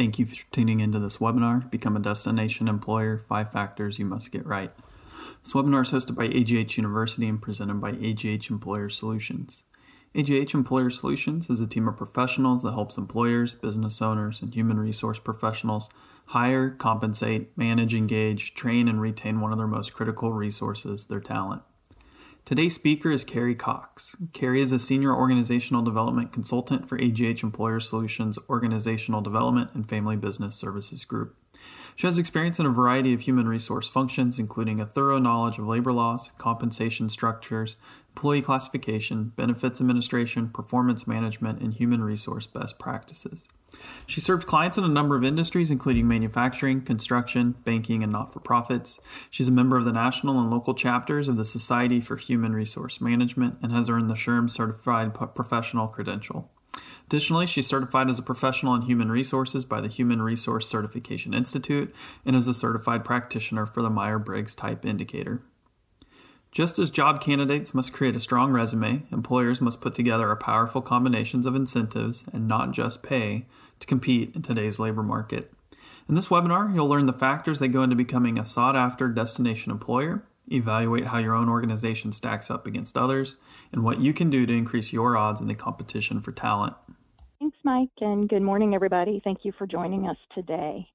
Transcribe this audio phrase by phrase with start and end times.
[0.00, 4.32] Thank you for tuning into this webinar, Become a Destination Employer, Five Factors You Must
[4.32, 4.70] Get Right.
[5.42, 9.66] This webinar is hosted by AGH University and presented by AGH Employer Solutions.
[10.14, 14.80] AGH Employer Solutions is a team of professionals that helps employers, business owners, and human
[14.80, 15.90] resource professionals
[16.28, 21.60] hire, compensate, manage, engage, train, and retain one of their most critical resources, their talent.
[22.44, 24.16] Today's speaker is Carrie Cox.
[24.32, 30.16] Carrie is a senior organizational development consultant for AGH Employer Solutions Organizational Development and Family
[30.16, 31.36] Business Services Group.
[31.96, 35.66] She has experience in a variety of human resource functions, including a thorough knowledge of
[35.66, 37.76] labor laws, compensation structures,
[38.10, 43.48] employee classification, benefits administration, performance management, and human resource best practices.
[44.06, 48.40] She served clients in a number of industries, including manufacturing, construction, banking, and not for
[48.40, 49.00] profits.
[49.30, 53.00] She's a member of the national and local chapters of the Society for Human Resource
[53.00, 56.50] Management and has earned the SHRM Certified Professional Credential.
[57.06, 61.92] Additionally, she's certified as a professional in human resources by the Human Resource Certification Institute
[62.24, 65.42] and is a certified practitioner for the Myers Briggs Type Indicator.
[66.52, 70.82] Just as job candidates must create a strong resume, employers must put together a powerful
[70.82, 73.44] combinations of incentives and not just pay
[73.78, 75.52] to compete in today's labor market.
[76.08, 79.70] In this webinar, you'll learn the factors that go into becoming a sought after destination
[79.70, 83.36] employer, evaluate how your own organization stacks up against others,
[83.72, 86.74] and what you can do to increase your odds in the competition for talent.
[87.38, 89.20] Thanks, Mike, and good morning, everybody.
[89.20, 90.88] Thank you for joining us today.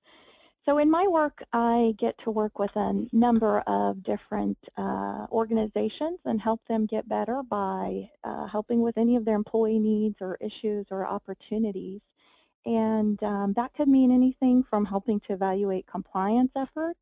[0.68, 6.20] So in my work, I get to work with a number of different uh, organizations
[6.26, 10.40] and help them get better by uh, helping with any of their employee needs or
[10.42, 12.02] issues or opportunities.
[12.66, 17.00] And um, that could mean anything from helping to evaluate compliance efforts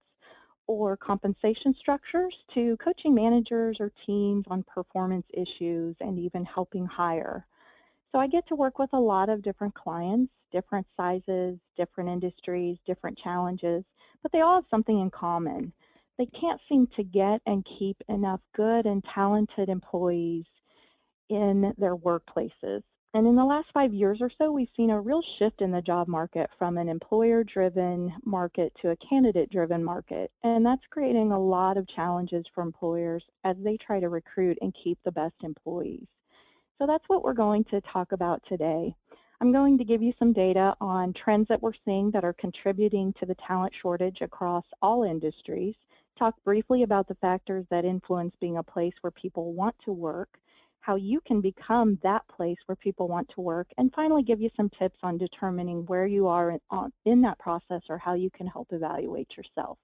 [0.67, 7.47] or compensation structures to coaching managers or teams on performance issues and even helping hire.
[8.11, 12.77] So I get to work with a lot of different clients, different sizes, different industries,
[12.85, 13.83] different challenges,
[14.21, 15.73] but they all have something in common.
[16.17, 20.45] They can't seem to get and keep enough good and talented employees
[21.29, 22.83] in their workplaces.
[23.15, 25.83] And in the last five years or so, we've seen a real shift in the
[25.83, 30.31] job market from an employer-driven market to a candidate-driven market.
[30.41, 34.73] And that's creating a lot of challenges for employers as they try to recruit and
[34.73, 36.07] keep the best employees.
[36.79, 38.95] So that's what we're going to talk about today.
[39.41, 43.13] I'm going to give you some data on trends that we're seeing that are contributing
[43.13, 45.75] to the talent shortage across all industries,
[46.17, 50.39] talk briefly about the factors that influence being a place where people want to work,
[50.83, 54.49] how you can become that place where people want to work, and finally give you
[54.57, 56.59] some tips on determining where you are in,
[57.05, 59.77] in that process or how you can help evaluate yourself.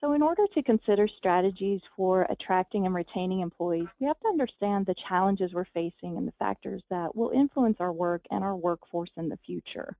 [0.00, 4.86] So in order to consider strategies for attracting and retaining employees, we have to understand
[4.86, 9.12] the challenges we're facing and the factors that will influence our work and our workforce
[9.16, 9.96] in the future.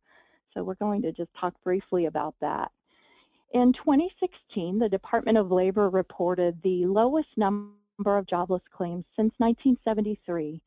[0.52, 2.72] So we're going to just talk briefly about that.
[3.52, 7.76] In 2016, the Department of Labor reported the lowest number
[8.06, 10.60] of jobless claims since 1973.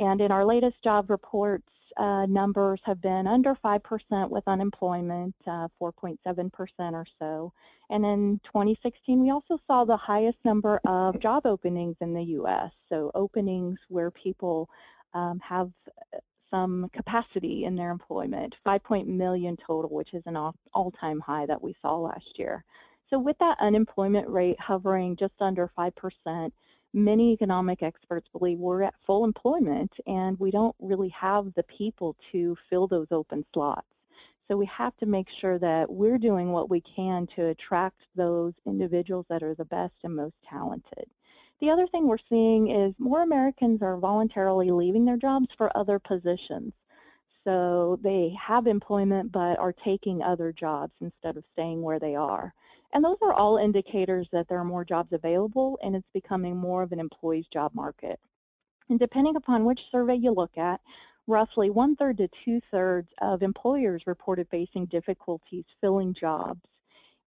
[0.00, 6.18] And in our latest job reports, uh, numbers have been under 5% with unemployment, 4.7%
[6.18, 7.52] uh, or so.
[7.90, 12.72] And in 2016, we also saw the highest number of job openings in the U.S.,
[12.88, 14.68] so openings where people
[15.12, 15.70] um, have
[16.12, 16.18] uh,
[16.50, 20.36] some capacity in their employment, 5 million total, which is an
[20.72, 22.64] all-time high that we saw last year.
[23.10, 26.50] So with that unemployment rate hovering just under 5%,
[26.94, 32.16] many economic experts believe we're at full employment and we don't really have the people
[32.30, 33.88] to fill those open slots.
[34.48, 38.52] So we have to make sure that we're doing what we can to attract those
[38.66, 41.06] individuals that are the best and most talented.
[41.60, 45.98] The other thing we're seeing is more Americans are voluntarily leaving their jobs for other
[45.98, 46.74] positions.
[47.44, 52.54] So they have employment but are taking other jobs instead of staying where they are.
[52.94, 56.82] And those are all indicators that there are more jobs available and it's becoming more
[56.82, 58.20] of an employee's job market.
[58.88, 60.80] And depending upon which survey you look at,
[61.26, 66.60] roughly one-third to two-thirds of employers reported facing difficulties filling jobs.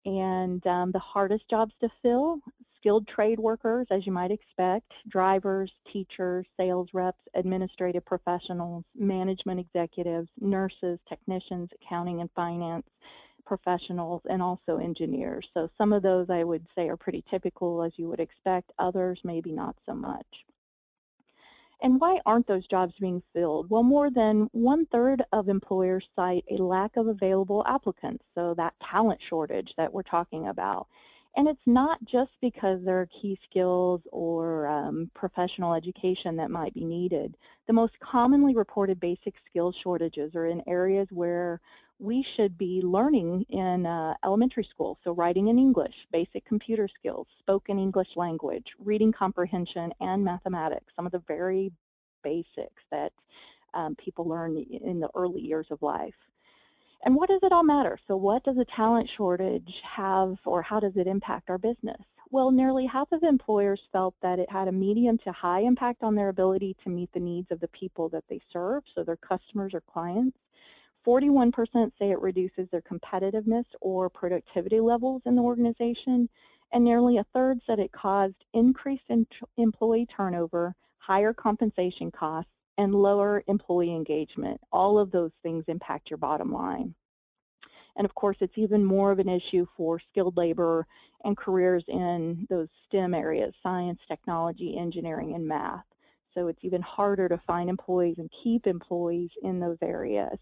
[0.04, 2.40] And um, the hardest jobs to fill,
[2.76, 10.28] skilled trade workers, as you might expect, drivers, teachers, sales reps, administrative professionals, management executives,
[10.40, 12.86] nurses, technicians, accounting and finance,
[13.44, 15.48] professionals and also engineers.
[15.54, 19.20] So some of those I would say are pretty typical as you would expect, others
[19.24, 20.44] maybe not so much.
[21.82, 23.68] And why aren't those jobs being filled?
[23.68, 29.20] Well, more than one-third of employers cite a lack of available applicants, so that talent
[29.20, 30.86] shortage that we're talking about.
[31.36, 36.74] And it's not just because there are key skills or um, professional education that might
[36.74, 37.36] be needed.
[37.66, 41.60] The most commonly reported basic skill shortages are in areas where
[42.02, 44.98] we should be learning in uh, elementary school.
[45.04, 51.06] So writing in English, basic computer skills, spoken English language, reading comprehension, and mathematics, some
[51.06, 51.70] of the very
[52.24, 53.12] basics that
[53.74, 56.16] um, people learn in the early years of life.
[57.04, 57.96] And what does it all matter?
[58.08, 62.02] So what does a talent shortage have or how does it impact our business?
[62.30, 66.16] Well, nearly half of employers felt that it had a medium to high impact on
[66.16, 69.74] their ability to meet the needs of the people that they serve, so their customers
[69.74, 70.38] or clients.
[71.06, 76.28] 41% say it reduces their competitiveness or productivity levels in the organization,
[76.72, 79.26] and nearly a third said it caused increased in
[79.56, 84.60] employee turnover, higher compensation costs, and lower employee engagement.
[84.72, 86.94] All of those things impact your bottom line.
[87.96, 90.86] And of course, it's even more of an issue for skilled labor
[91.24, 95.84] and careers in those STEM areas, science, technology, engineering, and math.
[96.32, 100.38] So it's even harder to find employees and keep employees in those areas,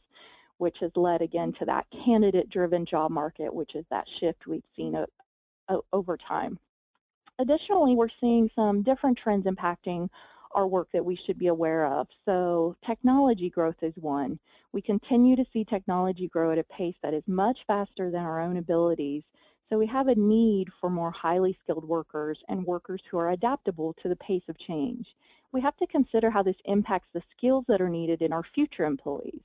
[0.61, 5.05] which has led again to that candidate-driven job market, which is that shift we've seen
[5.93, 6.59] over time.
[7.39, 10.09] Additionally, we're seeing some different trends impacting
[10.53, 12.09] our work that we should be aware of.
[12.27, 14.39] So technology growth is one.
[14.73, 18.41] We continue to see technology grow at a pace that is much faster than our
[18.41, 19.23] own abilities.
[19.71, 23.95] So we have a need for more highly skilled workers and workers who are adaptable
[24.03, 25.15] to the pace of change.
[25.53, 28.85] We have to consider how this impacts the skills that are needed in our future
[28.85, 29.41] employees.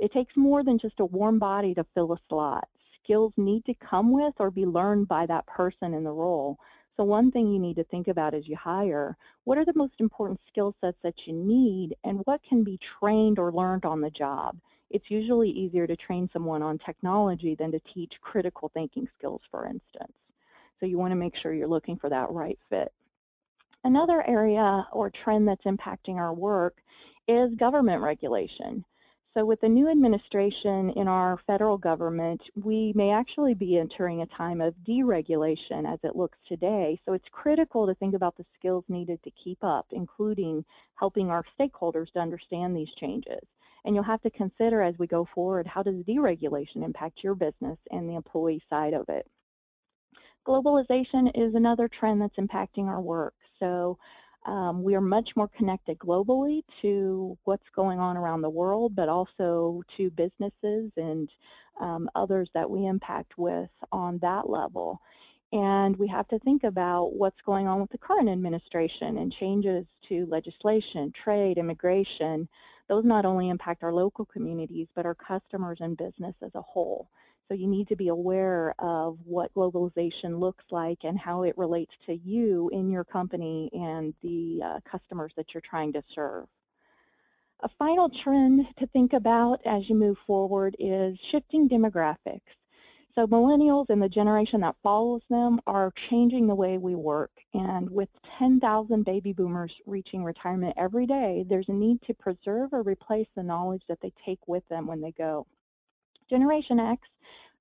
[0.00, 2.66] It takes more than just a warm body to fill a slot.
[3.04, 6.58] Skills need to come with or be learned by that person in the role.
[6.96, 10.00] So one thing you need to think about as you hire, what are the most
[10.00, 14.10] important skill sets that you need and what can be trained or learned on the
[14.10, 14.58] job?
[14.88, 19.66] It's usually easier to train someone on technology than to teach critical thinking skills, for
[19.66, 20.14] instance.
[20.78, 22.90] So you want to make sure you're looking for that right fit.
[23.84, 26.82] Another area or trend that's impacting our work
[27.28, 28.84] is government regulation.
[29.36, 34.26] So with the new administration in our federal government, we may actually be entering a
[34.26, 37.00] time of deregulation as it looks today.
[37.04, 40.64] So it's critical to think about the skills needed to keep up, including
[40.96, 43.40] helping our stakeholders to understand these changes.
[43.84, 47.78] And you'll have to consider as we go forward, how does deregulation impact your business
[47.92, 49.28] and the employee side of it?
[50.44, 53.34] Globalization is another trend that's impacting our work.
[53.60, 53.96] So
[54.46, 59.08] um, we are much more connected globally to what's going on around the world, but
[59.08, 61.30] also to businesses and
[61.80, 65.00] um, others that we impact with on that level.
[65.52, 69.84] And we have to think about what's going on with the current administration and changes
[70.02, 72.48] to legislation, trade, immigration.
[72.88, 77.08] Those not only impact our local communities, but our customers and business as a whole.
[77.50, 81.96] So you need to be aware of what globalization looks like and how it relates
[82.06, 86.46] to you in your company and the uh, customers that you're trying to serve.
[87.58, 92.54] A final trend to think about as you move forward is shifting demographics.
[93.16, 97.32] So millennials and the generation that follows them are changing the way we work.
[97.52, 102.84] And with 10,000 baby boomers reaching retirement every day, there's a need to preserve or
[102.84, 105.48] replace the knowledge that they take with them when they go.
[106.30, 107.08] Generation X,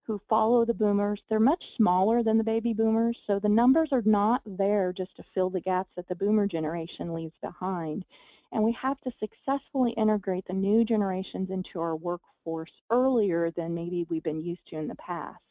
[0.04, 4.04] who follow the boomers, they're much smaller than the baby boomers, so the numbers are
[4.06, 8.06] not there just to fill the gaps that the boomer generation leaves behind.
[8.52, 14.06] And we have to successfully integrate the new generations into our workforce earlier than maybe
[14.08, 15.42] we've been used to in the past.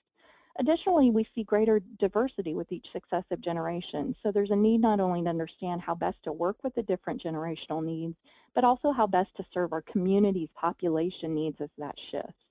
[0.60, 5.24] Additionally, we see greater diversity with each successive generation, so there's a need not only
[5.24, 8.14] to understand how best to work with the different generational needs,
[8.54, 12.47] but also how best to serve our community's population needs as that shifts.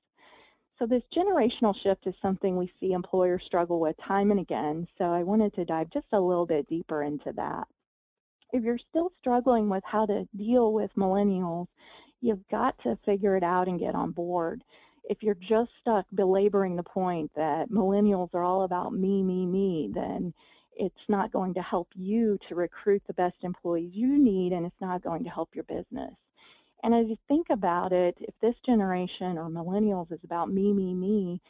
[0.80, 5.12] So this generational shift is something we see employers struggle with time and again, so
[5.12, 7.68] I wanted to dive just a little bit deeper into that.
[8.54, 11.66] If you're still struggling with how to deal with millennials,
[12.22, 14.64] you've got to figure it out and get on board.
[15.04, 19.90] If you're just stuck belaboring the point that millennials are all about me, me, me,
[19.92, 20.32] then
[20.76, 24.80] it's not going to help you to recruit the best employees you need and it's
[24.80, 26.14] not going to help your business.
[26.84, 30.94] And as you think about it, if this generation or millennials is about me, me,
[30.94, 31.42] me,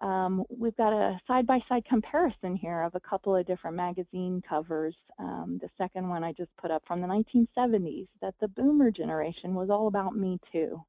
[0.00, 4.96] um, we've got a side-by-side -side comparison here of a couple of different magazine covers.
[5.18, 9.54] Um, the second one I just put up from the 1970s, that the boomer generation
[9.54, 10.84] was all about me too.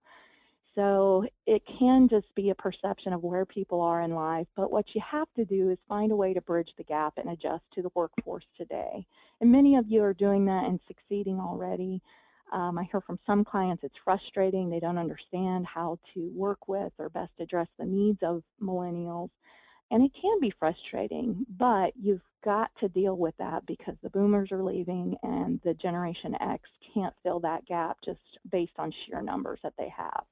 [0.75, 4.93] So it can just be a perception of where people are in life, but what
[4.93, 7.81] you have to do is find a way to bridge the gap and adjust to
[7.81, 9.07] the workforce today.
[9.41, 12.03] And many of you are doing that and succeeding already.
[12.51, 14.69] Um, I hear from some clients it's frustrating.
[14.69, 19.29] They don't understand how to work with or best address the needs of millennials.
[19.89, 24.51] And it can be frustrating, but you've got to deal with that because the boomers
[24.51, 29.59] are leaving and the Generation X can't fill that gap just based on sheer numbers
[29.63, 30.23] that they have.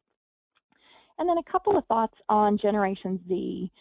[1.18, 3.72] And then a couple of thoughts on Generation Z.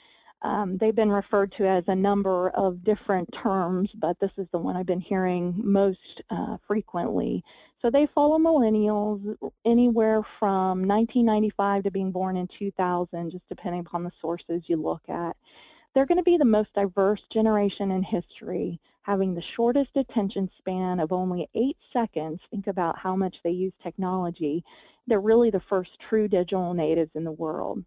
[0.42, 4.58] Um, they've been referred to as a number of different terms, but this is the
[4.58, 7.42] one I've been hearing most uh, frequently.
[7.84, 9.36] So they follow millennials
[9.66, 15.02] anywhere from 1995 to being born in 2000, just depending upon the sources you look
[15.10, 15.36] at.
[15.92, 20.98] They're going to be the most diverse generation in history, having the shortest attention span
[20.98, 22.40] of only eight seconds.
[22.50, 24.64] Think about how much they use technology.
[25.06, 27.84] They're really the first true digital natives in the world.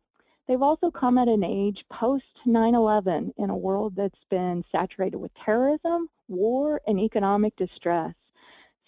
[0.48, 5.34] They've also come at an age post 9-11 in a world that's been saturated with
[5.34, 8.14] terrorism, war, and economic distress.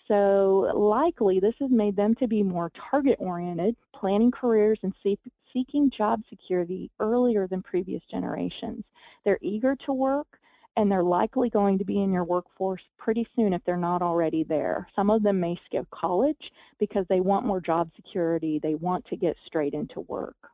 [0.09, 5.19] So likely this has made them to be more target-oriented, planning careers and see
[5.53, 8.83] seeking job security earlier than previous generations.
[9.23, 10.39] They're eager to work,
[10.75, 14.43] and they're likely going to be in your workforce pretty soon if they're not already
[14.43, 14.87] there.
[14.95, 18.59] Some of them may skip college because they want more job security.
[18.59, 20.51] They want to get straight into work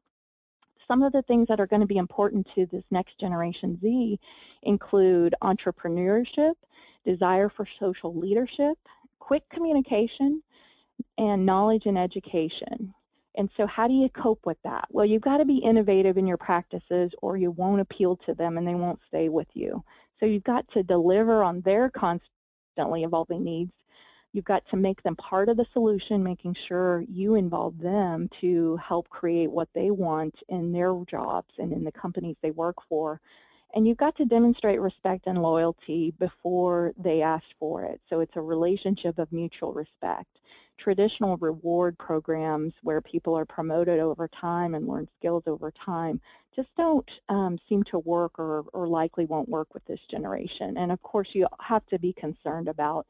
[0.87, 4.19] some of the things that are going to be important to this next generation Z
[4.61, 6.53] include entrepreneurship,
[7.03, 8.77] desire for social leadership,
[9.25, 10.43] quick communication,
[11.17, 12.93] and knowledge and education.
[13.37, 14.87] And so how do you cope with that?
[14.91, 18.57] Well, you've got to be innovative in your practices or you won't appeal to them
[18.57, 19.83] and they won't stay with you.
[20.19, 23.73] So you've got to deliver on their constantly evolving needs
[24.35, 28.75] You've got to make them part of the solution, making sure you involve them to
[28.75, 33.21] help create what they want in their jobs and in the companies they work for.
[33.75, 38.01] And you've got to demonstrate respect and loyalty before they ask for it.
[38.09, 40.39] So it's a relationship of mutual respect.
[40.77, 46.21] Traditional reward programs where people are promoted over time and learn skills over time
[46.55, 50.77] just don't um, seem to work or, or likely won't work with this generation.
[50.77, 53.05] And of course, you have to be concerned about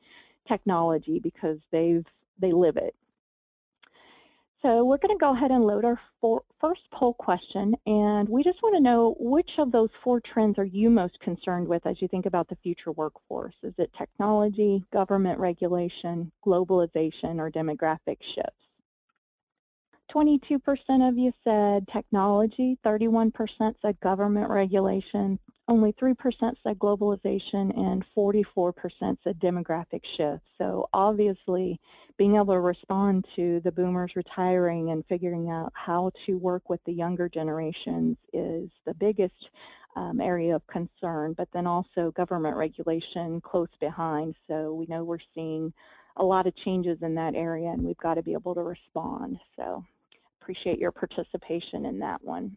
[0.48, 2.06] technology because they've
[2.40, 2.96] they live it.
[4.66, 6.00] So we're going to go ahead and load our
[6.60, 10.66] first poll question, and we just want to know which of those four trends are
[10.66, 13.54] you most concerned with as you think about the future workforce?
[13.62, 18.66] Is it technology, government regulation, globalization, or demographic shifts?
[20.12, 29.18] 22% of you said technology, 31% said government regulation, only 3% said globalization and 44%
[29.24, 30.44] said demographic shift.
[30.60, 31.80] So obviously
[32.18, 36.84] being able to respond to the boomers retiring and figuring out how to work with
[36.86, 39.50] the younger generations is the biggest
[39.96, 44.36] um, area of concern, but then also government regulation close behind.
[44.48, 45.74] So we know we're seeing
[46.18, 49.40] a lot of changes in that area and we've got to be able to respond.
[49.58, 49.84] So
[50.42, 52.56] appreciate your participation in that one.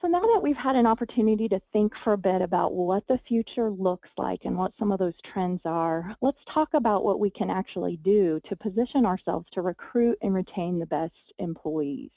[0.00, 3.18] So now that we've had an opportunity to think for a bit about what the
[3.18, 7.28] future looks like and what some of those trends are, let's talk about what we
[7.28, 12.12] can actually do to position ourselves to recruit and retain the best employees.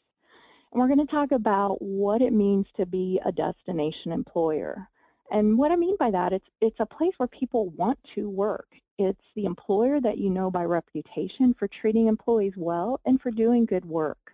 [0.72, 4.88] And we're going to talk about what it means to be a destination employer.
[5.30, 8.78] And what I mean by that, it's, it's a place where people want to work.
[8.98, 13.66] It's the employer that you know by reputation for treating employees well and for doing
[13.66, 14.32] good work.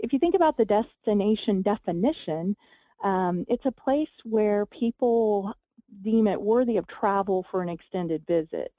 [0.00, 2.56] If you think about the destination definition,
[3.02, 5.54] um, it's a place where people
[6.02, 8.72] deem it worthy of travel for an extended visit.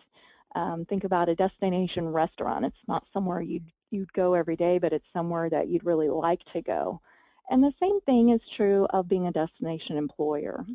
[0.55, 2.65] Um, think about a destination restaurant.
[2.65, 6.43] It's not somewhere you'd, you'd go every day, but it's somewhere that you'd really like
[6.53, 7.01] to go.
[7.49, 10.65] And the same thing is true of being a destination employer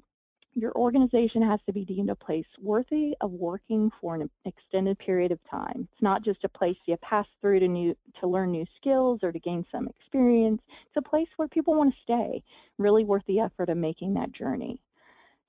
[0.57, 5.31] your organization has to be deemed a place worthy of working for an extended period
[5.31, 5.87] of time.
[5.93, 9.33] It's not just a place you pass through to, new, to learn new skills or
[9.33, 10.63] to gain some experience.
[10.87, 12.43] It's a place where people want to stay,
[12.79, 14.81] really worth the effort of making that journey.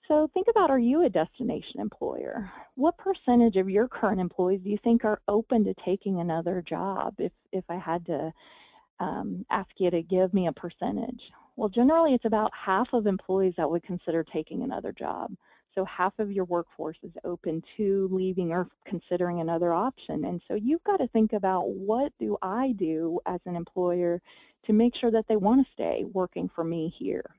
[0.09, 2.51] So think about, are you a destination employer?
[2.75, 7.15] What percentage of your current employees do you think are open to taking another job
[7.17, 8.33] if, if I had to
[8.99, 11.31] um, ask you to give me a percentage?
[11.57, 15.35] Well, generally it's about half of employees that would consider taking another job.
[15.73, 20.23] So half of your workforce is open to leaving or considering another option.
[20.25, 24.21] And so you've got to think about what do I do as an employer
[24.65, 27.35] to make sure that they want to stay working for me here.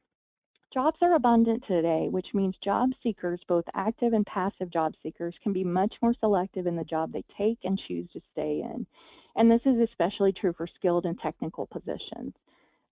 [0.72, 5.52] Jobs are abundant today, which means job seekers, both active and passive job seekers, can
[5.52, 8.87] be much more selective in the job they take and choose to stay in.
[9.37, 12.34] And this is especially true for skilled and technical positions.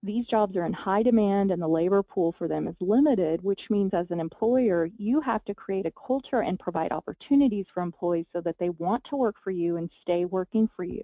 [0.07, 3.71] These jobs are in high demand and the labor pool for them is limited, which
[3.71, 8.27] means as an employer, you have to create a culture and provide opportunities for employees
[8.33, 11.03] so that they want to work for you and stay working for you.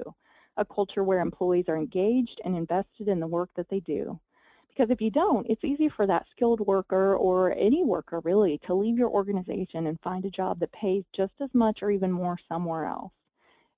[0.57, 4.21] A culture where employees are engaged and invested in the work that they do.
[4.69, 8.73] Because if you don't, it's easy for that skilled worker or any worker really to
[8.73, 12.39] leave your organization and find a job that pays just as much or even more
[12.49, 13.13] somewhere else.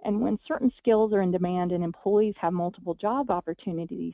[0.03, 4.13] And when certain skills are in demand and employees have multiple job opportunities,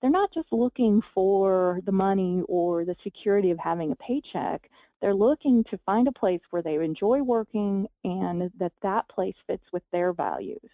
[0.00, 4.70] they're not just looking for the money or the security of having a paycheck.
[5.00, 9.72] They're looking to find a place where they enjoy working and that that place fits
[9.72, 10.70] with their values.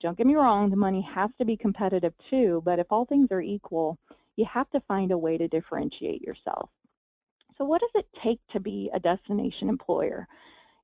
[0.00, 3.32] Don't get me wrong, the money has to be competitive too, but if all things
[3.32, 3.98] are equal,
[4.36, 6.70] you have to find a way to differentiate yourself.
[7.56, 10.28] So what does it take to be a destination employer?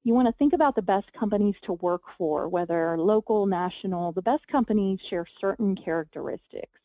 [0.03, 4.11] You want to think about the best companies to work for, whether local, national.
[4.11, 6.81] The best companies share certain characteristics.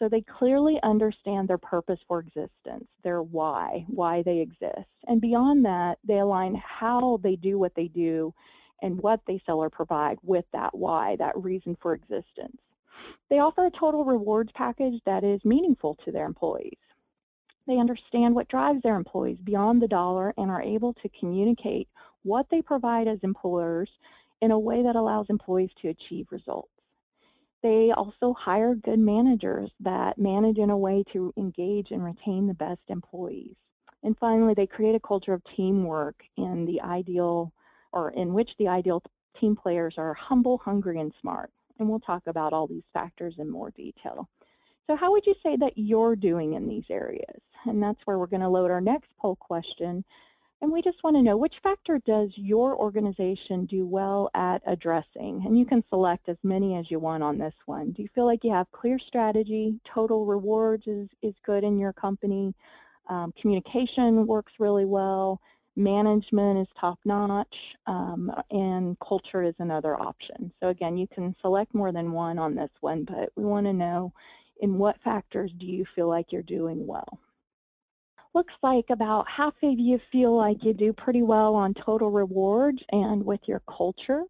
[0.00, 4.88] So they clearly understand their purpose for existence, their why, why they exist.
[5.06, 8.32] And beyond that, they align how they do what they do
[8.80, 12.56] and what they sell or provide with that why, that reason for existence.
[13.28, 16.78] They offer a total rewards package that is meaningful to their employees.
[17.66, 21.88] They understand what drives their employees beyond the dollar and are able to communicate
[22.22, 23.90] what they provide as employers
[24.40, 26.79] in a way that allows employees to achieve results.
[27.62, 32.54] They also hire good managers that manage in a way to engage and retain the
[32.54, 33.56] best employees.
[34.02, 37.52] And finally, they create a culture of teamwork in the ideal,
[37.92, 39.02] or in which the ideal
[39.38, 41.50] team players are humble, hungry, and smart.
[41.78, 44.28] And we'll talk about all these factors in more detail.
[44.86, 47.40] So how would you say that you're doing in these areas?
[47.66, 50.04] And that's where we're going to load our next poll question,
[50.62, 55.42] and we just want to know which factor does your organization do well at addressing?
[55.46, 57.92] And you can select as many as you want on this one.
[57.92, 61.94] Do you feel like you have clear strategy, total rewards is, is good in your
[61.94, 62.54] company,
[63.08, 65.40] um, communication works really well,
[65.76, 70.52] management is top-notch, um, and culture is another option.
[70.62, 73.72] So again, you can select more than one on this one, but we want to
[73.72, 74.12] know
[74.60, 77.18] in what factors do you feel like you're doing well
[78.34, 82.82] looks like about half of you feel like you do pretty well on total rewards
[82.92, 84.24] and with your culture.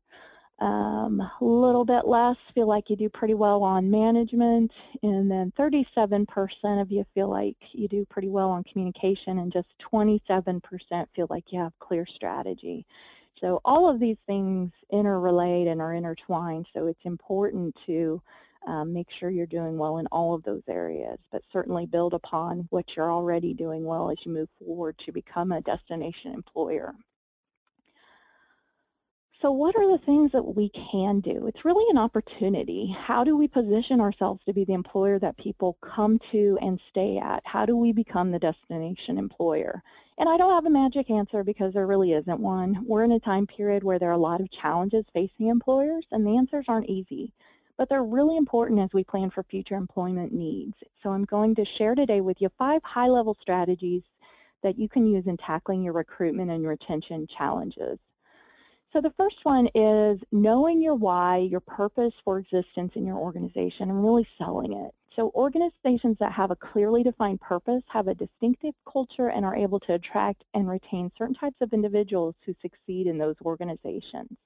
[0.60, 4.72] Um, a little bit less feel like you do pretty well on management,
[5.02, 9.68] and then 37% of you feel like you do pretty well on communication, and just
[9.78, 12.86] 27% feel like you have clear strategy.
[13.40, 18.22] So all of these things interrelate and are intertwined, so it's important to
[18.66, 22.66] um, make sure you're doing well in all of those areas, but certainly build upon
[22.70, 26.94] what you're already doing well as you move forward to become a destination employer.
[29.42, 31.46] So what are the things that we can do?
[31.46, 32.88] It's really an opportunity.
[32.88, 37.16] How do we position ourselves to be the employer that people come to and stay
[37.16, 37.40] at?
[37.46, 39.82] How do we become the destination employer?
[40.18, 42.84] And I don't have a magic answer because there really isn't one.
[42.86, 46.26] We're in a time period where there are a lot of challenges facing employers and
[46.26, 47.32] the answers aren't easy
[47.80, 50.74] but they're really important as we plan for future employment needs.
[51.02, 54.02] So I'm going to share today with you five high-level strategies
[54.62, 57.98] that you can use in tackling your recruitment and retention challenges.
[58.92, 63.88] So the first one is knowing your why, your purpose for existence in your organization,
[63.88, 64.90] and really selling it.
[65.16, 69.80] So organizations that have a clearly defined purpose have a distinctive culture and are able
[69.80, 74.36] to attract and retain certain types of individuals who succeed in those organizations.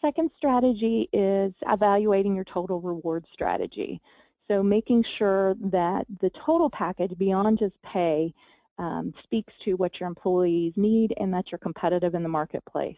[0.00, 4.00] Second strategy is evaluating your total reward strategy.
[4.48, 8.34] So making sure that the total package beyond just pay
[8.78, 12.96] um, speaks to what your employees need and that you're competitive in the marketplace.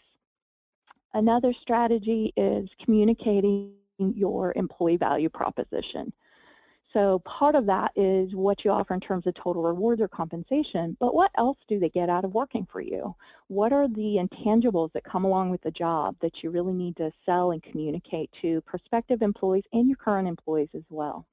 [1.12, 6.12] Another strategy is communicating your employee value proposition.
[6.92, 10.94] So part of that is what you offer in terms of total rewards or compensation,
[11.00, 13.16] but what else do they get out of working for you?
[13.48, 17.10] What are the intangibles that come along with the job that you really need to
[17.24, 21.26] sell and communicate to prospective employees and your current employees as well?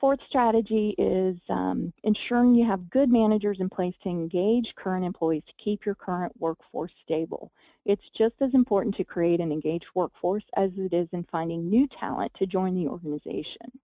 [0.00, 5.44] Fourth strategy is um, ensuring you have good managers in place to engage current employees
[5.46, 7.52] to keep your current workforce stable.
[7.84, 11.86] It's just as important to create an engaged workforce as it is in finding new
[11.86, 13.78] talent to join the organization.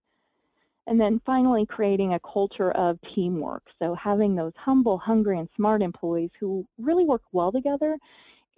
[0.87, 3.71] And then finally, creating a culture of teamwork.
[3.81, 7.99] So having those humble, hungry, and smart employees who really work well together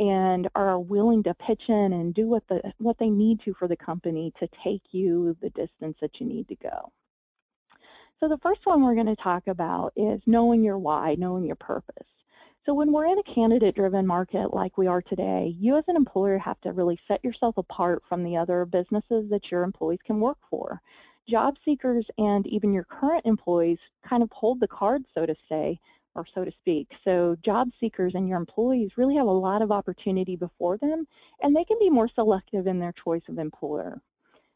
[0.00, 3.68] and are willing to pitch in and do what, the, what they need to for
[3.68, 6.92] the company to take you the distance that you need to go.
[8.20, 11.56] So the first one we're going to talk about is knowing your why, knowing your
[11.56, 12.08] purpose.
[12.64, 16.38] So when we're in a candidate-driven market like we are today, you as an employer
[16.38, 20.38] have to really set yourself apart from the other businesses that your employees can work
[20.48, 20.80] for
[21.26, 25.78] job seekers and even your current employees kind of hold the card, so to say,
[26.14, 26.96] or so to speak.
[27.04, 31.06] So job seekers and your employees really have a lot of opportunity before them,
[31.42, 34.00] and they can be more selective in their choice of employer.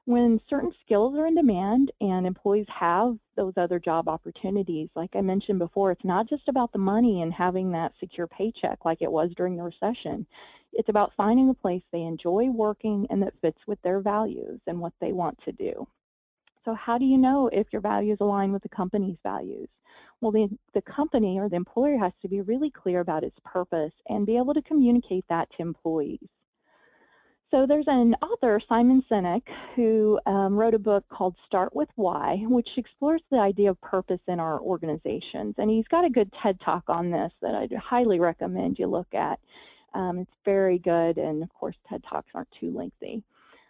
[0.04, 5.20] When certain skills are in demand and employees have those other job opportunities, like I
[5.20, 9.12] mentioned before, it's not just about the money and having that secure paycheck like it
[9.12, 10.26] was during the recession.
[10.72, 14.80] It's about finding a place they enjoy working and that fits with their values and
[14.80, 15.86] what they want to do.
[16.64, 19.68] So how do you know if your values align with the company's values?
[20.20, 23.92] Well, the, the company or the employer has to be really clear about its purpose
[24.08, 26.28] and be able to communicate that to employees.
[27.50, 32.44] So there's an author, Simon Sinek, who um, wrote a book called Start With Why,
[32.46, 35.54] which explores the idea of purpose in our organizations.
[35.56, 39.14] And he's got a good TED Talk on this that I'd highly recommend you look
[39.14, 39.40] at.
[39.94, 43.22] Um, it's very good, and of course TED Talks aren't too lengthy.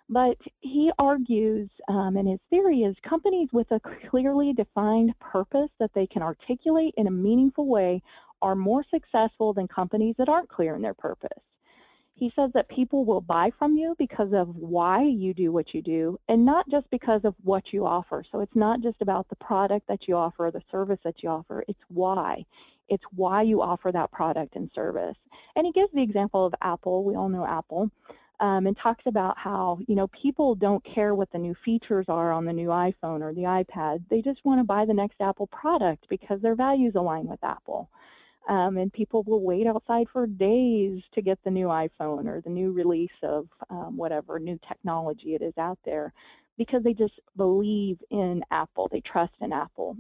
[0.09, 5.93] But he argues, um, and his theory is companies with a clearly defined purpose that
[5.93, 8.03] they can articulate in a meaningful way
[8.41, 11.43] are more successful than companies that aren't clear in their purpose.
[12.15, 15.83] He says that people will buy from you because of why you do what you
[15.83, 18.25] do and not just because of what you offer.
[18.31, 21.29] So it's not just about the product that you offer or the service that you
[21.29, 21.65] offer.
[21.69, 22.45] It's why.
[22.89, 25.17] It's why you offer that product and service.
[25.55, 27.05] And he gives the example of Apple.
[27.05, 27.91] We all know Apple.
[28.41, 32.33] Um, and talks about how, you know, people don't care what the new features are
[32.33, 34.05] on the new iPhone or the iPad.
[34.09, 37.91] They just want to buy the next Apple product because their values align with Apple.
[38.49, 42.51] Um, and people will wait outside for days to get the new iPhone or the
[42.51, 46.13] new release of um, whatever new technology it is out there
[46.57, 48.89] because they just believe in Apple.
[48.91, 49.97] They trust in Apple.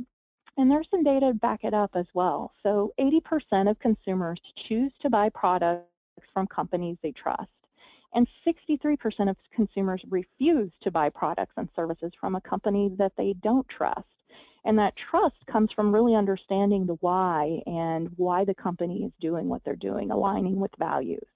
[0.57, 2.53] And there's some data to back it up as well.
[2.65, 5.87] So 80% of consumers choose to buy products
[6.35, 7.49] from companies they trust.
[8.15, 13.35] And 63% of consumers refuse to buy products and services from a company that they
[13.35, 14.05] don't trust.
[14.65, 19.49] And that trust comes from really understanding the why and why the company is doing
[19.49, 21.27] what they're doing, aligning with values.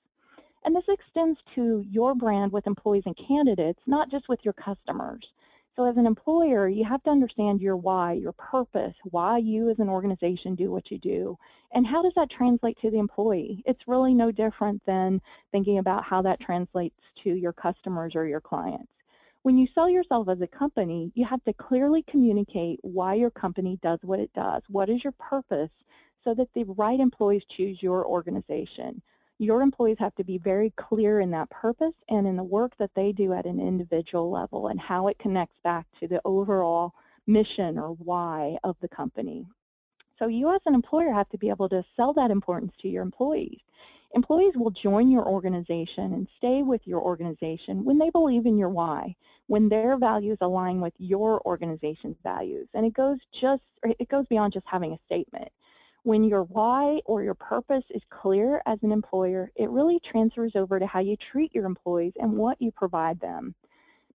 [0.65, 5.33] And this extends to your brand with employees and candidates, not just with your customers.
[5.75, 9.79] So as an employer, you have to understand your why, your purpose, why you as
[9.79, 11.39] an organization do what you do,
[11.73, 13.63] and how does that translate to the employee?
[13.65, 18.41] It's really no different than thinking about how that translates to your customers or your
[18.41, 18.93] clients.
[19.43, 23.79] When you sell yourself as a company, you have to clearly communicate why your company
[23.83, 24.63] does what it does.
[24.69, 25.71] What is your purpose
[26.23, 29.03] so that the right employees choose your organization.
[29.43, 32.95] Your employees have to be very clear in that purpose and in the work that
[32.95, 36.93] they do at an individual level and how it connects back to the overall
[37.27, 39.45] mission or why of the company.
[40.17, 43.03] So you as an employer have to be able to sell that importance to your
[43.03, 43.59] employees.
[44.15, 48.69] Employees will join your organization and stay with your organization when they believe in your
[48.69, 49.17] why,
[49.49, 52.69] when their values align with your organization's values.
[52.75, 55.51] And it goes just it goes beyond just having a statement.
[56.05, 60.81] When your why or your purpose is clear as an employer, it really transfers over
[60.81, 63.55] to how you treat your employees and what you provide them.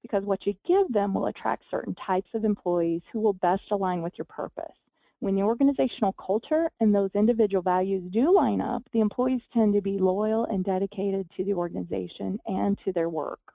[0.02, 4.02] Because what you give them will attract certain types of employees who will best align
[4.02, 4.76] with your purpose.
[5.19, 9.82] When the organizational culture and those individual values do line up, the employees tend to
[9.82, 13.54] be loyal and dedicated to the organization and to their work.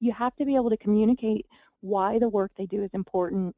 [0.00, 1.46] You have to be able to communicate
[1.80, 3.54] why the work they do is important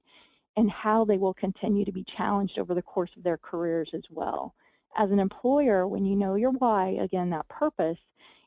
[0.59, 4.03] and how they will continue to be challenged over the course of their careers as
[4.11, 4.57] well.
[4.97, 8.01] As an employer, when you know your why, again, that purpose,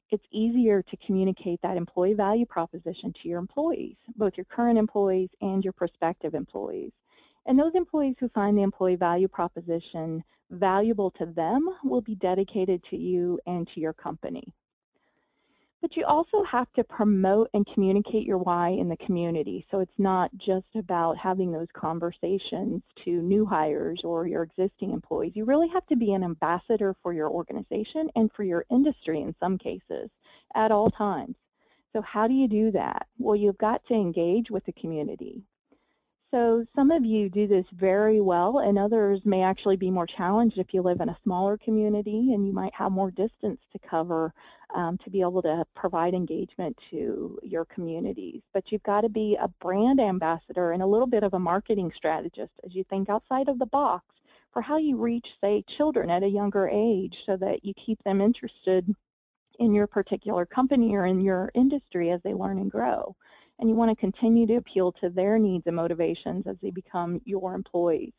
[0.10, 5.30] it's easier to communicate that employee value proposition to your employees, both your current employees
[5.40, 6.92] and your prospective employees.
[7.46, 12.84] And those employees who find the employee value proposition valuable to them will be dedicated
[12.84, 14.54] to you and to your company.
[15.82, 19.66] But you also have to promote and communicate your why in the community.
[19.72, 25.36] So it's not just about having those conversations to new hires or your existing employees.
[25.36, 29.36] You really have to be an ambassador for your organization and for your industry in
[29.40, 30.12] some cases
[30.54, 31.36] at all times.
[31.94, 33.08] So how do you do that?
[33.18, 35.44] Well, you've got to engage with the community.
[36.34, 40.58] So some of you do this very well and others may actually be more challenged
[40.58, 44.34] if you live in a smaller community and you might have more distance to cover
[44.74, 48.44] um, to be able to provide engagement to your communities.
[48.54, 51.92] But you've got to be a brand ambassador and a little bit of a marketing
[51.94, 54.06] strategist as you think outside of the box
[54.54, 58.22] for how you reach, say, children at a younger age so that you keep them
[58.22, 58.96] interested
[59.60, 63.18] in your particular company or in your industry as they learn and grow
[63.62, 67.22] and you want to continue to appeal to their needs and motivations as they become
[67.26, 68.12] your employees.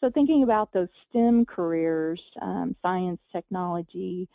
[0.00, 4.28] So thinking about those STEM careers, um, science, technology,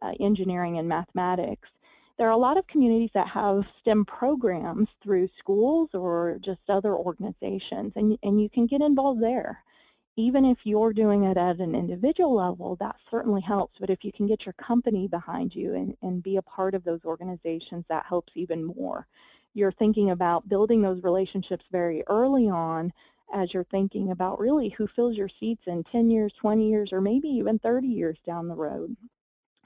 [0.00, 1.68] uh, engineering, and mathematics,
[2.16, 6.94] there are a lot of communities that have STEM programs through schools or just other
[6.94, 9.62] organizations, and, and you can get involved there.
[10.16, 14.10] Even if you're doing it at an individual level, that certainly helps, but if you
[14.10, 18.06] can get your company behind you and, and be a part of those organizations, that
[18.06, 19.06] helps even more
[19.58, 22.92] you're thinking about building those relationships very early on
[23.32, 27.00] as you're thinking about really who fills your seats in 10 years, 20 years, or
[27.00, 28.96] maybe even 30 years down the road.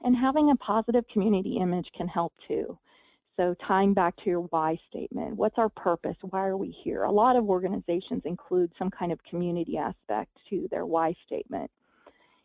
[0.03, 2.77] And having a positive community image can help too.
[3.37, 6.17] So tying back to your why statement, what's our purpose?
[6.21, 7.03] Why are we here?
[7.03, 11.71] A lot of organizations include some kind of community aspect to their why statement.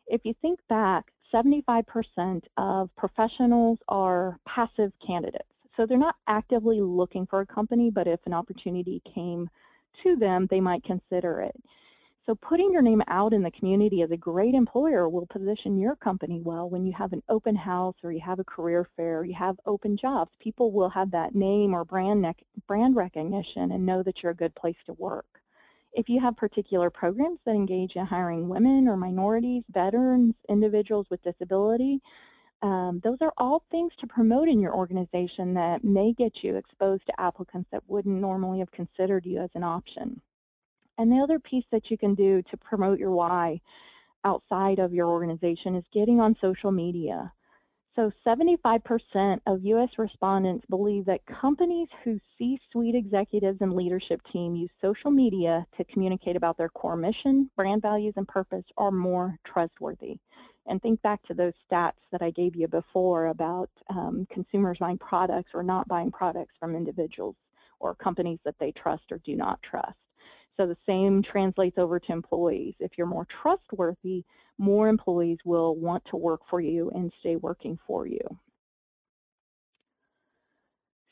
[0.06, 5.44] If you think back, 75% of professionals are passive candidates.
[5.78, 9.48] So they're not actively looking for a company, but if an opportunity came
[10.02, 11.54] to them, they might consider it.
[12.26, 15.94] So putting your name out in the community as a great employer will position your
[15.94, 19.34] company well when you have an open house or you have a career fair, you
[19.34, 20.32] have open jobs.
[20.40, 22.26] People will have that name or brand,
[22.66, 25.26] brand recognition and know that you're a good place to work.
[25.92, 31.22] If you have particular programs that engage in hiring women or minorities, veterans, individuals with
[31.22, 32.02] disability,
[32.62, 37.06] um, those are all things to promote in your organization that may get you exposed
[37.06, 40.20] to applicants that wouldn't normally have considered you as an option.
[40.96, 43.60] And the other piece that you can do to promote your why
[44.24, 47.32] outside of your organization is getting on social media.
[47.94, 49.98] So 75% of U.S.
[49.98, 56.36] respondents believe that companies whose C-suite executives and leadership team use social media to communicate
[56.36, 60.18] about their core mission, brand values, and purpose are more trustworthy.
[60.68, 64.98] And think back to those stats that I gave you before about um, consumers buying
[64.98, 67.36] products or not buying products from individuals
[67.80, 69.96] or companies that they trust or do not trust.
[70.58, 72.74] So the same translates over to employees.
[72.80, 74.24] If you're more trustworthy,
[74.58, 78.20] more employees will want to work for you and stay working for you.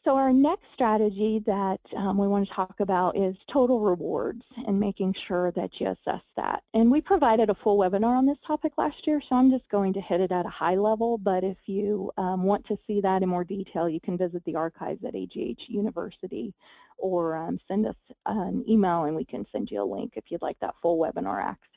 [0.06, 4.78] So our next strategy that um, we want to talk about is total rewards and
[4.78, 6.62] making sure that you assess that.
[6.72, 9.92] And we provided a full webinar on this topic last year, so I'm just going
[9.94, 13.24] to hit it at a high level, but if you um, want to see that
[13.24, 16.54] in more detail, you can visit the archives at AGH University
[16.98, 20.40] or um, send us an email and we can send you a link if you'd
[20.40, 21.75] like that full webinar access.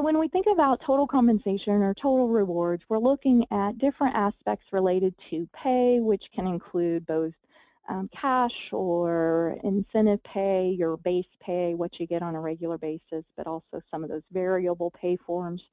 [0.00, 4.72] So when we think about total compensation or total rewards, we're looking at different aspects
[4.72, 7.34] related to pay, which can include both
[7.86, 13.26] um, cash or incentive pay, your base pay, what you get on a regular basis,
[13.36, 15.68] but also some of those variable pay forms.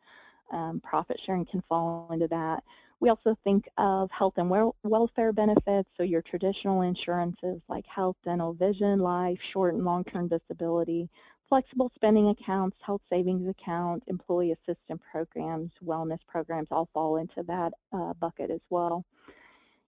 [0.51, 2.65] Um, profit sharing can fall into that.
[2.99, 4.49] We also think of health and
[4.83, 11.09] welfare benefits, so your traditional insurances like health, dental, vision, life, short and long-term disability,
[11.49, 17.73] Flexible spending accounts, health savings account, employee assistance programs, wellness programs all fall into that
[17.93, 19.05] uh, bucket as well.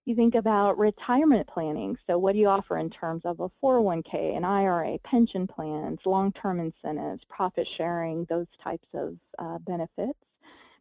[0.06, 1.98] You think about retirement planning.
[2.08, 6.58] So what do you offer in terms of a 401k, an IRA, pension plans, long-term
[6.60, 10.18] incentives, profit sharing, those types of uh, benefits.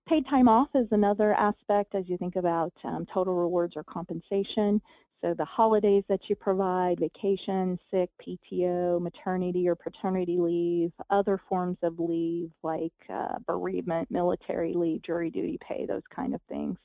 [0.08, 4.82] Paid time off is another aspect as you think about um, total rewards or compensation.
[5.22, 11.78] So the holidays that you provide, vacation, sick, PTO, maternity or paternity leave, other forms
[11.82, 16.78] of leave like uh, bereavement, military leave, jury duty pay, those kind of things.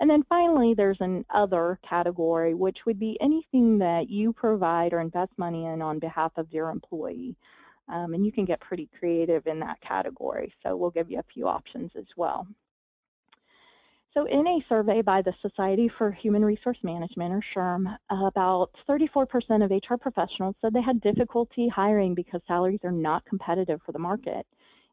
[0.00, 5.00] And then finally, there's an other category, which would be anything that you provide or
[5.00, 7.36] invest money in on behalf of your employee.
[7.88, 10.54] Um, and you can get pretty creative in that category.
[10.64, 12.46] So we'll give you a few options as well.
[14.14, 19.64] So in a survey by the Society for Human Resource Management, or SHRM, about 34%
[19.64, 23.98] of HR professionals said they had difficulty hiring because salaries are not competitive for the
[23.98, 24.46] market.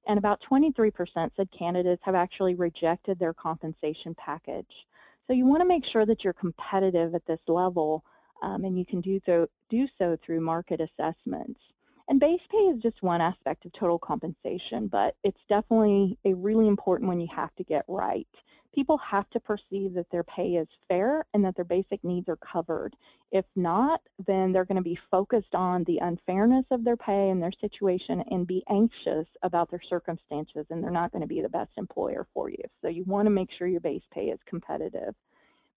[0.08, 4.88] And about 23% said candidates have actually rejected their compensation package.
[5.28, 8.06] So you want to make sure that you're competitive at this level
[8.42, 11.60] um, and you can do so, do so through market assessments.
[12.08, 16.70] And base pay is just one aspect of total compensation, but it's definitely a really
[16.70, 18.26] important one you have to get right
[18.74, 22.38] people have to perceive that their pay is fair and that their basic needs are
[22.38, 22.96] covered.
[23.32, 27.42] If not, then they're going to be focused on the unfairness of their pay and
[27.42, 31.50] their situation and be anxious about their circumstances and they're not going to be the
[31.50, 32.64] best employer for you.
[32.82, 35.16] So you want to make sure your base pay is competitive.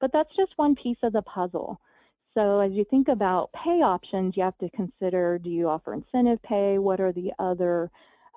[0.00, 1.80] But that's just one piece of the puzzle.
[2.36, 6.42] So as you think about pay options, you have to consider, do you offer incentive
[6.42, 6.78] pay?
[6.78, 7.90] What are the other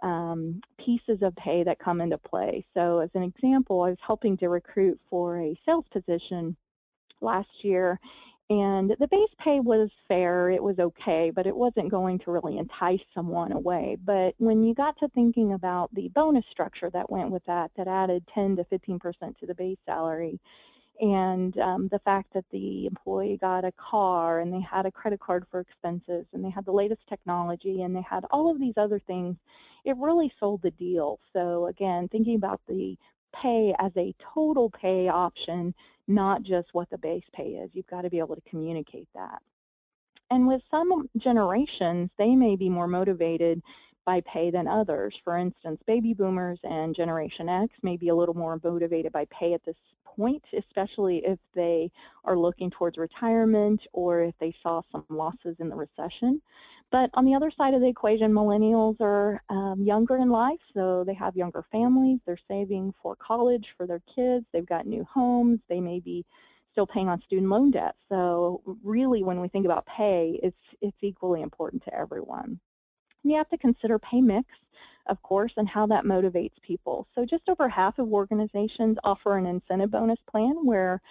[0.06, 2.65] um, pieces of pay that come into play.
[2.76, 6.56] So as an example, I was helping to recruit for a sales position
[7.22, 8.00] last year
[8.50, 12.60] and the base pay was fair, it was okay, but it wasn't going to really
[12.60, 13.98] entice someone away.
[14.04, 17.88] But when you got to thinking about the bonus structure that went with that, that
[17.88, 20.39] added 10 to 15% to the base salary,
[21.02, 25.20] and um, the fact that the employee got a car and they had a credit
[25.20, 28.78] card for expenses and they had the latest technology and they had all of these
[28.78, 29.36] other things,
[29.86, 31.19] it really sold the deal.
[31.32, 32.98] So again, thinking about the
[33.32, 35.74] pay as a total pay option,
[36.08, 37.69] not just what the base pay is.
[37.74, 39.41] You've got to be able to communicate that.
[40.32, 43.62] And with some generations, they may be more motivated
[44.06, 45.19] by pay than others.
[45.24, 49.54] For instance, baby boomers and Generation X may be a little more motivated by pay
[49.54, 51.91] at this point, especially if they
[52.24, 56.41] are looking towards retirement or if they saw some losses in the recession.
[56.91, 61.04] But on the other side of the equation, millennials are um, younger in life, so
[61.04, 62.19] they have younger families.
[62.26, 64.45] They're saving for college for their kids.
[64.54, 65.60] They've got new homes.
[65.67, 66.26] They may be
[66.71, 67.95] still paying on student loan debt.
[68.10, 72.60] So really, when we think about pay, it's, it's equally important to everyone.
[73.24, 74.56] And you have to consider pay mix,
[75.08, 77.08] of course, and how that motivates people.
[77.15, 81.02] So just over half of organizations offer an incentive bonus plan where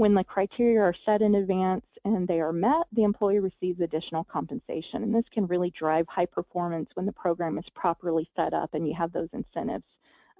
[0.00, 4.24] when the criteria are set in advance and they are met, the employee receives additional
[4.24, 5.02] compensation.
[5.02, 8.88] And this can really drive high performance when the program is properly set up and
[8.88, 9.84] you have those incentives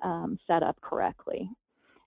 [0.01, 1.51] um, set up correctly.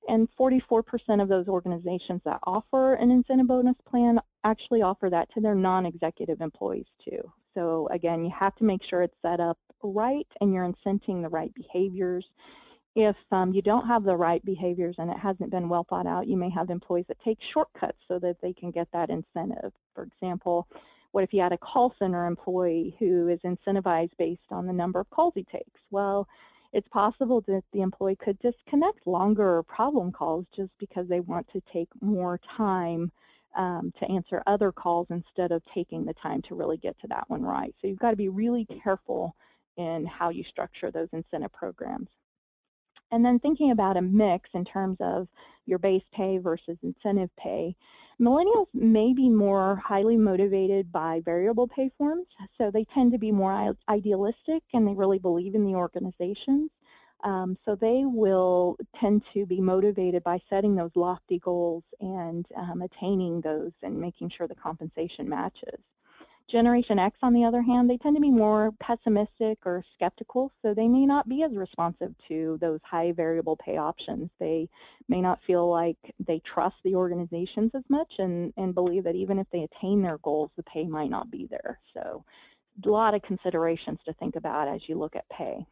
[0.10, 5.40] And 44% of those organizations that offer an incentive bonus plan actually offer that to
[5.40, 7.22] their non-executive employees too.
[7.54, 11.30] So again, you have to make sure it's set up right and you're incenting the
[11.30, 12.32] right behaviors
[12.96, 16.28] if um, you don't have the right behaviors and it hasn't been well thought out,
[16.28, 19.74] you may have employees that take shortcuts so that they can get that incentive.
[19.96, 20.68] For example,
[21.12, 25.00] what if you had a call center employee who is incentivized based on the number
[25.00, 25.82] of calls he takes?
[25.92, 26.28] Well,
[26.72, 31.62] it's possible that the employee could disconnect longer problem calls just because they want to
[31.72, 33.12] take more time
[33.56, 37.30] um, to answer other calls instead of taking the time to really get to that
[37.30, 37.76] one right.
[37.80, 39.36] So you've got to be really careful
[39.78, 42.10] in how you structure those incentive programs.
[43.14, 45.28] And then thinking about a mix in terms of
[45.68, 47.76] your base pay versus incentive pay,
[48.20, 52.26] millennials may be more highly motivated by variable pay forms,
[52.58, 56.72] so they tend to be more idealistic and they really believe in the organizations.
[57.24, 62.82] Um, so they will tend to be motivated by setting those lofty goals and um,
[62.82, 65.80] attaining those and making sure the compensation matches.
[66.48, 70.74] Generation X, on the other hand, they tend to be more pessimistic or skeptical, so
[70.74, 74.30] they may not be as responsive to those high variable pay options.
[74.40, 74.70] They
[75.08, 79.40] may not feel like they trust the organizations as much and, and believe that even
[79.40, 81.80] if they attain their goals, the pay might not be there.
[81.94, 82.26] So
[82.84, 85.66] a lot of considerations to think about as you look at pay.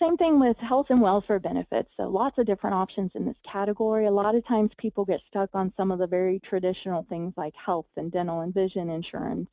[0.00, 1.90] Same thing with health and welfare benefits.
[1.96, 4.04] So lots of different options in this category.
[4.04, 7.56] A lot of times people get stuck on some of the very traditional things like
[7.56, 9.48] health and dental and vision insurance,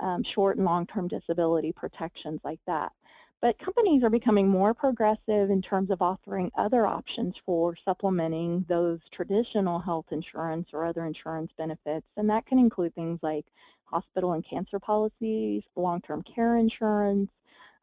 [0.00, 2.92] um, short and long-term disability protections like that.
[3.40, 9.00] But companies are becoming more progressive in terms of offering other options for supplementing those
[9.10, 12.06] traditional health insurance or other insurance benefits.
[12.16, 13.46] And that can include things like
[13.86, 17.30] hospital and cancer policies, long-term care insurance,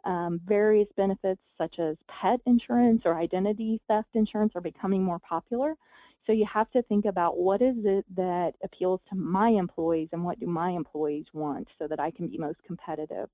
[0.04, 5.76] um, various benefits such as pet insurance or identity theft insurance are becoming more popular.
[6.26, 10.24] So you have to think about what is it that appeals to my employees and
[10.24, 13.30] what do my employees want so that I can be most competitive.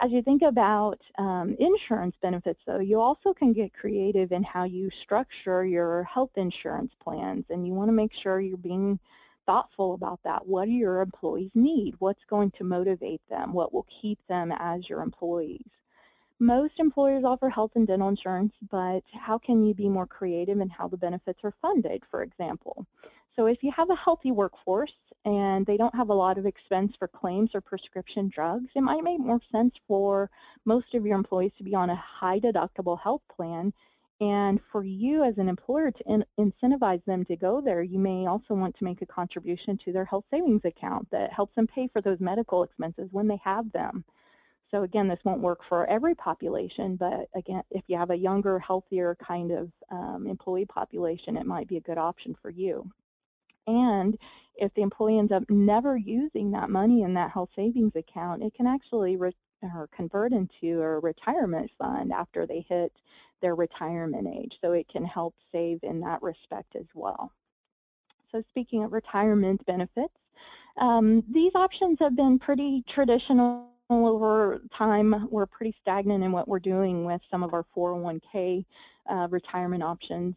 [0.00, 4.62] As you think about um, insurance benefits, though, you also can get creative in how
[4.62, 9.00] you structure your health insurance plans, and you want to make sure you're being
[9.48, 10.46] thoughtful about that.
[10.46, 11.94] What do your employees need?
[12.00, 13.54] What's going to motivate them?
[13.54, 15.64] What will keep them as your employees?
[16.38, 20.68] Most employers offer health and dental insurance, but how can you be more creative in
[20.68, 22.86] how the benefits are funded, for example?
[23.34, 24.92] So if you have a healthy workforce
[25.24, 29.02] and they don't have a lot of expense for claims or prescription drugs, it might
[29.02, 30.30] make more sense for
[30.64, 33.72] most of your employees to be on a high deductible health plan
[34.20, 38.26] and for you as an employer to in incentivize them to go there, you may
[38.26, 41.88] also want to make a contribution to their health savings account that helps them pay
[41.88, 44.04] for those medical expenses when they have them.
[44.70, 48.58] So again, this won't work for every population, but again, if you have a younger,
[48.58, 52.90] healthier kind of um, employee population, it might be a good option for you.
[53.66, 54.18] And
[54.56, 58.54] if the employee ends up never using that money in that health savings account, it
[58.54, 59.16] can actually
[59.62, 62.92] or convert into a retirement fund after they hit
[63.40, 64.58] their retirement age.
[64.62, 67.32] So it can help save in that respect as well.
[68.30, 70.14] So speaking of retirement benefits,
[70.76, 75.28] um, these options have been pretty traditional over time.
[75.30, 78.64] We're pretty stagnant in what we're doing with some of our 401k
[79.08, 80.34] uh, retirement options.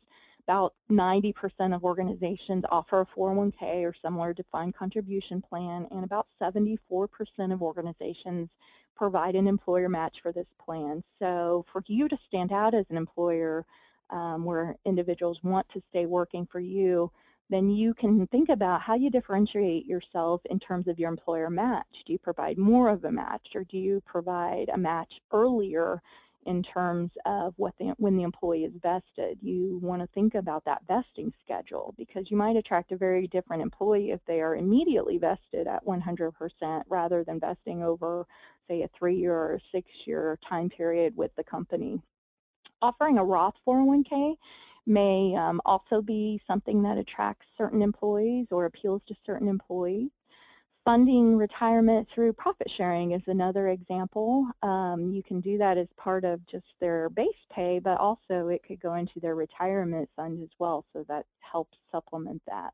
[0.47, 7.07] About 90% of organizations offer a 401k or similar defined contribution plan, and about 74%
[7.53, 8.49] of organizations
[8.95, 11.03] provide an employer match for this plan.
[11.19, 13.65] So for you to stand out as an employer
[14.09, 17.11] um, where individuals want to stay working for you,
[17.49, 22.03] then you can think about how you differentiate yourself in terms of your employer match.
[22.05, 26.01] Do you provide more of a match or do you provide a match earlier
[26.45, 29.37] in terms of what the, when the employee is vested.
[29.41, 33.61] You want to think about that vesting schedule because you might attract a very different
[33.61, 38.25] employee if they are immediately vested at 100% rather than vesting over,
[38.67, 42.01] say, a three-year or six-year time period with the company.
[42.81, 44.35] Offering a Roth 401k
[44.87, 50.09] may um, also be something that attracts certain employees or appeals to certain employees.
[50.83, 54.47] Funding retirement through profit sharing is another example.
[54.63, 58.63] Um, you can do that as part of just their base pay, but also it
[58.63, 62.73] could go into their retirement fund as well, so that helps supplement that.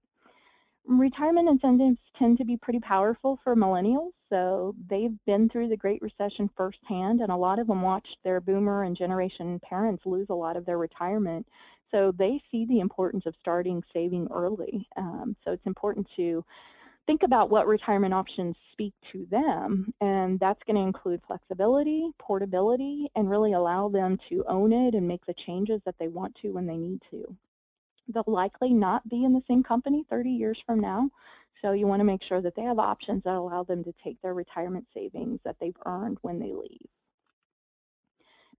[0.85, 6.01] Retirement incentives tend to be pretty powerful for millennials, so they've been through the Great
[6.01, 10.33] Recession firsthand, and a lot of them watched their boomer and generation parents lose a
[10.33, 11.45] lot of their retirement.
[11.91, 14.87] So they see the importance of starting saving early.
[14.95, 16.45] Um, so it's important to
[17.07, 23.09] think about what retirement options speak to them, and that's going to include flexibility, portability,
[23.15, 26.51] and really allow them to own it and make the changes that they want to
[26.51, 27.35] when they need to.
[28.09, 31.09] They'll likely not be in the same company 30 years from now,
[31.61, 34.21] so you want to make sure that they have options that allow them to take
[34.21, 36.87] their retirement savings that they've earned when they leave.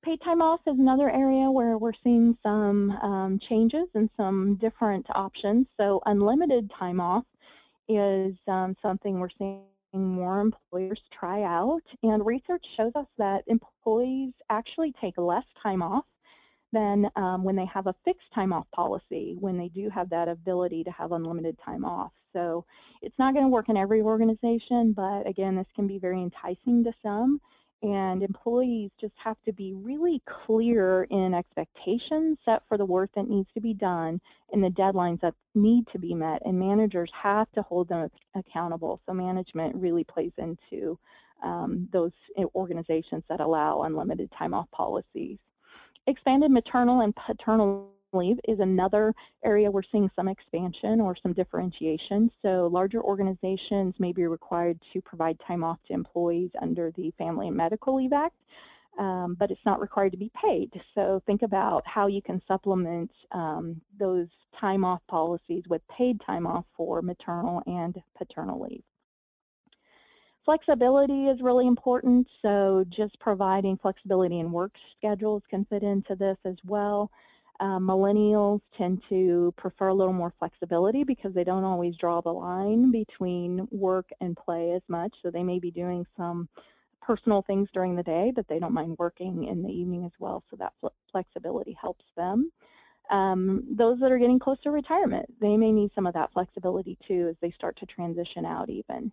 [0.00, 5.06] Paid time off is another area where we're seeing some um, changes and some different
[5.14, 5.66] options.
[5.78, 7.24] So unlimited time off
[7.88, 9.62] is um, something we're seeing
[9.94, 11.82] more employers try out.
[12.02, 16.04] And research shows us that employees actually take less time off
[16.72, 20.28] than um, when they have a fixed time off policy, when they do have that
[20.28, 22.12] ability to have unlimited time off.
[22.34, 22.66] So
[23.00, 26.84] it's not going to work in every organization, but again, this can be very enticing
[26.84, 27.40] to some
[27.82, 33.28] and employees just have to be really clear in expectations set for the work that
[33.28, 34.20] needs to be done
[34.52, 39.00] and the deadlines that need to be met and managers have to hold them accountable
[39.06, 40.98] so management really plays into
[41.42, 42.12] um, those
[42.54, 45.38] organizations that allow unlimited time off policies.
[46.06, 52.30] Expanded maternal and paternal leave is another area we're seeing some expansion or some differentiation.
[52.42, 57.48] So larger organizations may be required to provide time off to employees under the Family
[57.48, 58.36] and Medical Leave Act,
[58.98, 60.80] um, but it's not required to be paid.
[60.94, 66.46] So think about how you can supplement um, those time off policies with paid time
[66.46, 68.82] off for maternal and paternal leave.
[70.44, 76.38] Flexibility is really important, so just providing flexibility in work schedules can fit into this
[76.46, 77.10] as well.
[77.60, 82.32] Uh, millennials tend to prefer a little more flexibility because they don't always draw the
[82.32, 85.16] line between work and play as much.
[85.22, 86.48] So they may be doing some
[87.00, 90.44] personal things during the day, but they don't mind working in the evening as well.
[90.50, 90.74] So that
[91.10, 92.52] flexibility helps them.
[93.10, 96.96] Um, those that are getting close to retirement, they may need some of that flexibility
[97.06, 99.10] too as they start to transition out even.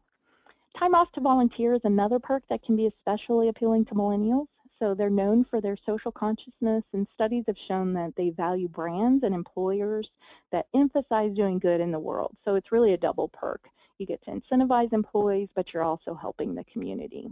[0.76, 4.48] Time off to volunteer is another perk that can be especially appealing to millennials.
[4.80, 9.24] So they're known for their social consciousness, and studies have shown that they value brands
[9.24, 10.12] and employers
[10.52, 12.36] that emphasize doing good in the world.
[12.44, 13.70] So it's really a double perk.
[13.98, 17.30] You get to incentivize employees, but you're also helping the community.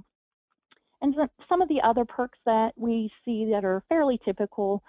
[1.02, 1.14] And
[1.50, 4.82] some of the other perks that we see that are fairly typical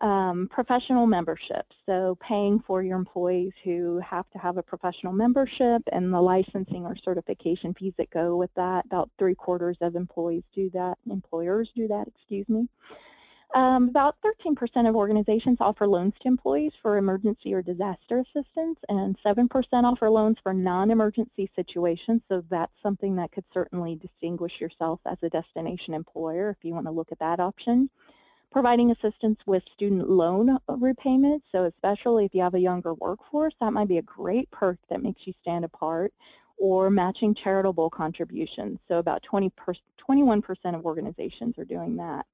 [0.00, 5.82] um, professional membership, so paying for your employees who have to have a professional membership
[5.90, 8.84] and the licensing or certification fees that go with that.
[8.84, 12.68] About three quarters of employees do that, employers do that, excuse me.
[13.54, 19.16] Um, about 13% of organizations offer loans to employees for emergency or disaster assistance, and
[19.24, 25.16] 7% offer loans for non-emergency situations, so that's something that could certainly distinguish yourself as
[25.22, 27.88] a destination employer if you want to look at that option
[28.56, 31.44] providing assistance with student loan repayments.
[31.52, 35.02] So especially if you have a younger workforce, that might be a great perk that
[35.02, 36.14] makes you stand apart
[36.56, 38.78] or matching charitable contributions.
[38.88, 39.52] So about 20
[40.08, 42.24] 21% of organizations are doing that.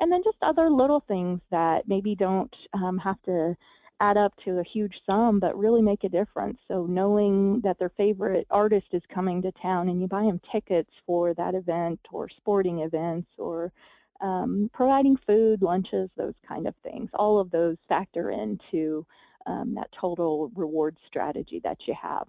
[0.00, 3.56] And then just other little things that maybe don't um, have to
[4.00, 6.58] add up to a huge sum, but really make a difference.
[6.66, 10.90] So knowing that their favorite artist is coming to town and you buy them tickets
[11.06, 13.72] for that event or sporting events or
[14.20, 17.10] um, providing food, lunches, those kind of things.
[17.14, 19.06] All of those factor into
[19.46, 22.26] um, that total reward strategy that you have.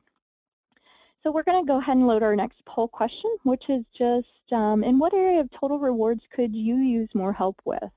[1.21, 4.53] So we're going to go ahead and load our next poll question, which is just
[4.53, 7.91] um, in what area of total rewards could you use more help with?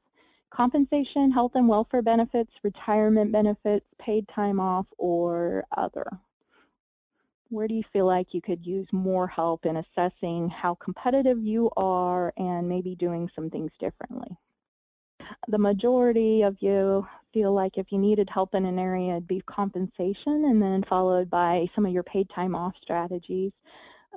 [0.51, 6.07] Compensation, health and welfare benefits, retirement benefits, paid time off, or other?
[7.53, 11.71] Where do you feel like you could use more help in assessing how competitive you
[11.77, 14.37] are and maybe doing some things differently?
[15.49, 19.41] The majority of you feel like if you needed help in an area, it'd be
[19.43, 23.53] compensation and then followed by some of your paid time off strategies.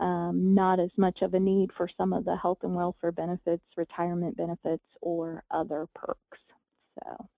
[0.01, 3.63] um, not as much of a need for some of the health and welfare benefits,
[3.77, 6.39] retirement benefits, or other perks.
[7.03, 7.29] So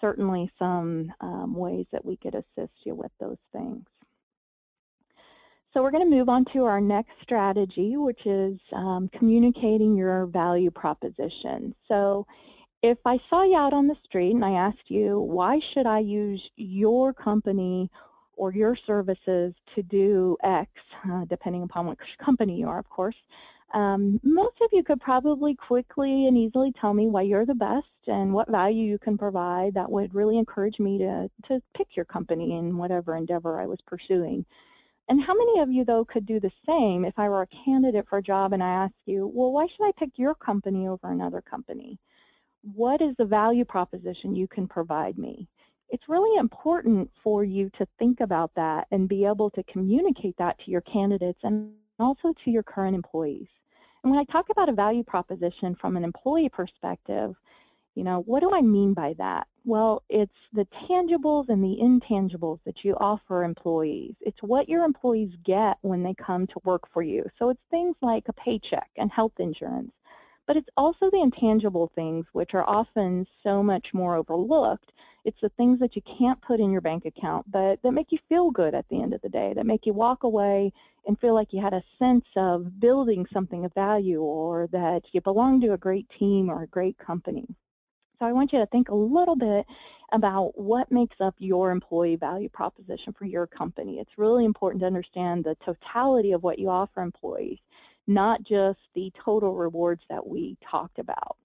[0.00, 3.84] certainly some um, ways that we could assist you with those things.
[5.72, 10.26] So we're going to move on to our next strategy, which is um, communicating your
[10.26, 11.74] value proposition.
[11.88, 12.26] So
[12.82, 16.00] if I saw you out on the street and I asked you, why should I
[16.00, 17.90] use your company
[18.36, 20.70] or your services to do X,
[21.10, 23.16] uh, depending upon which company you are, of course,
[23.72, 27.86] um, most of you could probably quickly and easily tell me why you're the best
[28.06, 32.04] and what value you can provide that would really encourage me to, to pick your
[32.04, 34.44] company in whatever endeavor I was pursuing.
[35.08, 38.08] And how many of you, though, could do the same if I were a candidate
[38.08, 41.10] for a job and I asked you, well, why should I pick your company over
[41.10, 41.98] another company?
[42.62, 45.48] What is the value proposition you can provide me?
[45.88, 50.58] It's really important for you to think about that and be able to communicate that
[50.60, 53.48] to your candidates and also to your current employees.
[54.02, 57.36] And when I talk about a value proposition from an employee perspective,
[57.94, 59.46] you know, what do I mean by that?
[59.64, 64.14] Well, it's the tangibles and the intangibles that you offer employees.
[64.20, 67.26] It's what your employees get when they come to work for you.
[67.38, 69.92] So it's things like a paycheck and health insurance.
[70.46, 74.92] But it's also the intangible things which are often so much more overlooked.
[75.24, 78.18] It's the things that you can't put in your bank account, but that make you
[78.28, 80.72] feel good at the end of the day, that make you walk away
[81.06, 85.20] and feel like you had a sense of building something of value or that you
[85.20, 87.46] belong to a great team or a great company.
[88.22, 89.66] So I want you to think a little bit
[90.12, 93.98] about what makes up your employee value proposition for your company.
[93.98, 97.58] It's really important to understand the totality of what you offer employees,
[98.06, 101.36] not just the total rewards that we talked about.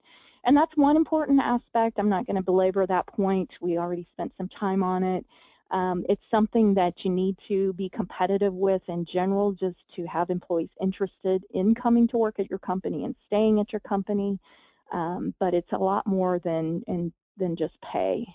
[0.44, 1.98] And that's one important aspect.
[1.98, 3.58] I'm not going to belabor that point.
[3.60, 5.26] We already spent some time on it.
[5.72, 10.30] Um, it's something that you need to be competitive with in general just to have
[10.30, 14.38] employees interested in coming to work at your company and staying at your company
[14.92, 18.26] um, but it's a lot more than, in, than just pay.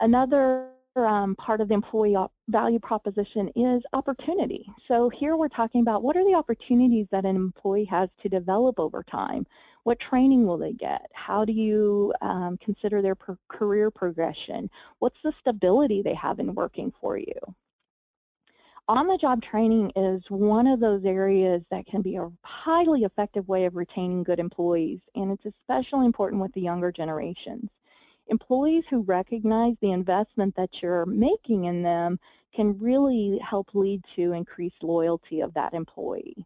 [0.00, 2.16] Another um, part of the employee
[2.48, 4.66] value proposition is opportunity.
[4.88, 8.78] So here we're talking about what are the opportunities that an employee has to develop
[8.78, 9.46] over time?
[9.84, 11.10] What training will they get?
[11.12, 13.16] How do you um, consider their
[13.48, 14.70] career progression?
[14.98, 17.34] What's the stability they have in working for you?
[18.92, 23.74] On-the-job training is one of those areas that can be a highly effective way of
[23.74, 27.70] retaining good employees, and it's especially important with the younger generations.
[28.26, 32.18] Employees who recognize the investment that you're making in them
[32.54, 36.44] can really help lead to increased loyalty of that employee.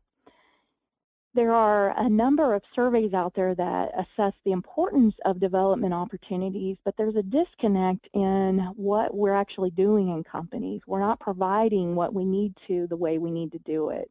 [1.37, 6.79] There are a number of surveys out there that assess the importance of development opportunities,
[6.83, 10.81] but there's a disconnect in what we're actually doing in companies.
[10.87, 14.11] We're not providing what we need to the way we need to do it.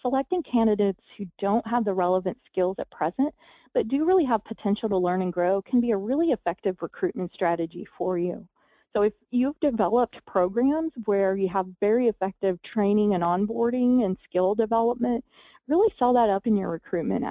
[0.00, 3.32] Selecting candidates who don't have the relevant skills at present,
[3.72, 7.32] but do really have potential to learn and grow can be a really effective recruitment
[7.32, 8.48] strategy for you.
[8.94, 14.54] So if you've developed programs where you have very effective training and onboarding and skill
[14.54, 15.24] development,
[15.68, 17.24] really sell that up in your recruitment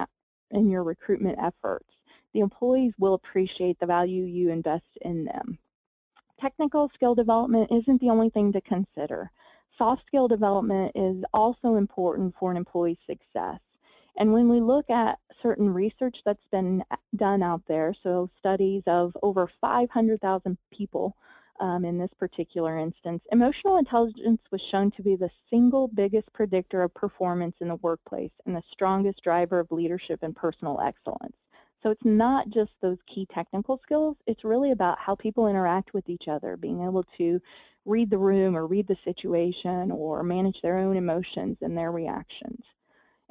[0.50, 1.88] in your recruitment efforts.
[2.34, 5.58] The employees will appreciate the value you invest in them.
[6.40, 9.30] Technical skill development isn't the only thing to consider.
[9.78, 13.60] Soft skill development is also important for an employee's success.
[14.16, 18.82] And when we look at certain research that's been uh, done out there, so studies
[18.86, 21.16] of over 500,000 people
[21.60, 23.22] um, in this particular instance.
[23.32, 28.32] Emotional intelligence was shown to be the single biggest predictor of performance in the workplace
[28.46, 31.36] and the strongest driver of leadership and personal excellence.
[31.82, 36.08] So it's not just those key technical skills, it's really about how people interact with
[36.08, 37.40] each other, being able to
[37.84, 42.64] read the room or read the situation or manage their own emotions and their reactions.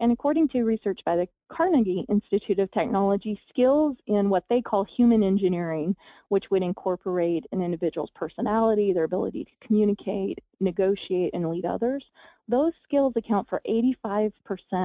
[0.02, 4.84] And according to research by the Carnegie Institute of Technology, skills in what they call
[4.84, 5.96] human engineering,
[6.30, 12.10] which would incorporate an individual's personality, their ability to communicate, negotiate, and lead others,
[12.48, 14.32] those skills account for 85%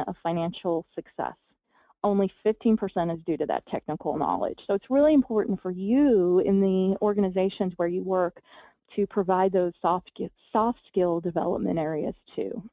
[0.06, 1.36] of financial success.
[2.04, 4.64] Only 15% is due to that technical knowledge.
[4.66, 8.42] So it's really important for you in the organizations where you work
[8.90, 10.20] to provide those soft,
[10.52, 12.68] soft skill development areas too.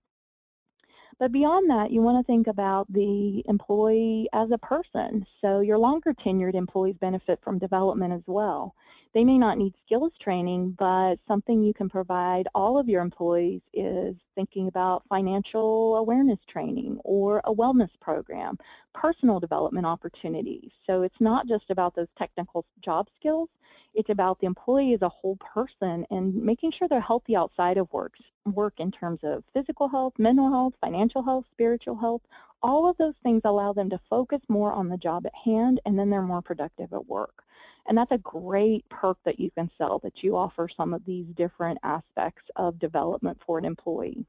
[1.19, 5.25] But beyond that, you want to think about the employee as a person.
[5.43, 8.75] So your longer tenured employees benefit from development as well.
[9.13, 13.61] They may not need skills training, but something you can provide all of your employees
[13.73, 18.57] is thinking about financial awareness training or a wellness program,
[18.93, 20.71] personal development opportunities.
[20.85, 23.49] So it's not just about those technical job skills,
[23.93, 27.91] it's about the employee as a whole person and making sure they're healthy outside of
[27.91, 28.13] work,
[28.45, 32.21] work in terms of physical health, mental health, financial health, spiritual health.
[32.63, 35.99] All of those things allow them to focus more on the job at hand and
[35.99, 37.43] then they're more productive at work.
[37.85, 41.25] And that's a great perk that you can sell, that you offer some of these
[41.35, 44.25] different aspects of development for an employee.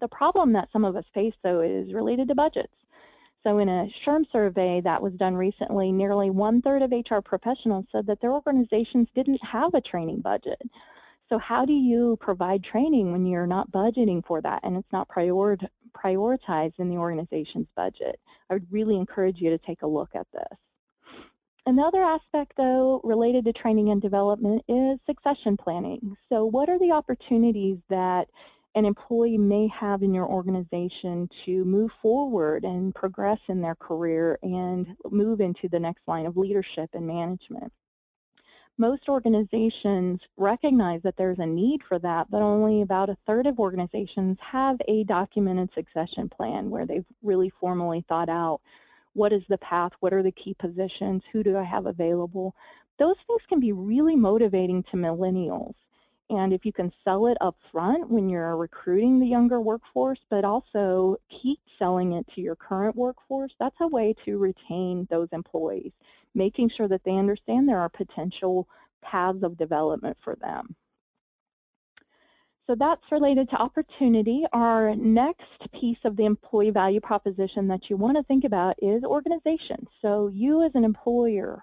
[0.00, 2.74] The problem that some of us face, though, is related to budgets.
[3.44, 8.06] So in a SHRM survey that was done recently, nearly one-third of HR professionals said
[8.06, 10.60] that their organizations didn't have a training budget.
[11.28, 15.08] So how do you provide training when you're not budgeting for that and it's not
[15.92, 18.20] prioritized in the organization's budget?
[18.50, 20.58] I would really encourage you to take a look at this.
[21.64, 26.16] Another aspect, though, related to training and development is succession planning.
[26.28, 28.28] So what are the opportunities that
[28.74, 34.38] an employee may have in your organization to move forward and progress in their career
[34.42, 37.72] and move into the next line of leadership and management?
[38.78, 43.58] Most organizations recognize that there's a need for that, but only about a third of
[43.58, 48.60] organizations have a documented succession plan where they've really formally thought out
[49.12, 49.92] what is the path?
[50.00, 51.22] What are the key positions?
[51.32, 52.54] Who do I have available?
[52.98, 55.74] Those things can be really motivating to millennials.
[56.32, 60.46] And if you can sell it up front when you're recruiting the younger workforce, but
[60.46, 65.92] also keep selling it to your current workforce, that's a way to retain those employees,
[66.34, 68.66] making sure that they understand there are potential
[69.02, 70.74] paths of development for them.
[72.66, 74.46] So that's related to opportunity.
[74.54, 79.04] Our next piece of the employee value proposition that you want to think about is
[79.04, 79.86] organization.
[80.00, 81.62] So you as an employer,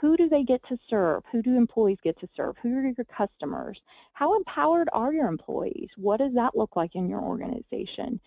[0.00, 1.24] who do they get to serve?
[1.32, 2.56] Who do employees get to serve?
[2.62, 3.82] Who are your customers?
[4.12, 5.90] How empowered are your employees?
[5.96, 8.20] What does that look like in your organization?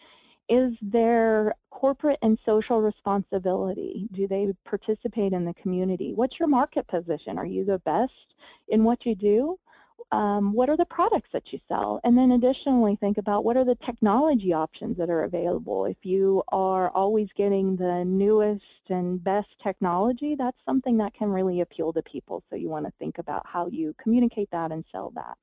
[0.50, 4.10] Is there corporate and social responsibility?
[4.12, 6.14] Do they participate in the community?
[6.14, 7.38] What's your market position?
[7.38, 8.36] Are you the best
[8.68, 9.58] in what you do?
[10.12, 12.00] Um, what are the products that you sell?
[12.04, 15.86] And then additionally, think about what are the technology options that are available.
[15.86, 21.62] If you are always getting the newest and best technology, that's something that can really
[21.62, 22.44] appeal to people.
[22.50, 25.38] So you want to think about how you communicate that and sell that.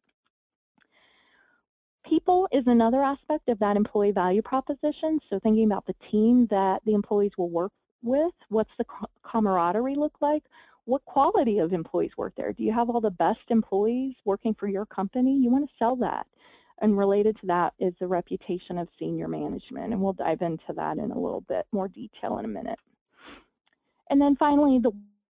[2.05, 5.21] People is another aspect of that employee value proposition.
[5.29, 8.87] So thinking about the team that the employees will work with, what's the
[9.23, 10.45] camaraderie look like?
[10.89, 12.51] What quality of employees work there?
[12.55, 15.37] Do you have all the best employees working for your company?
[15.37, 16.27] You want to sell that.
[16.79, 20.97] And related to that is the reputation of senior management, and we'll dive into that
[20.97, 22.79] in a little bit more detail in a minute.
[24.09, 24.93] And then finally, the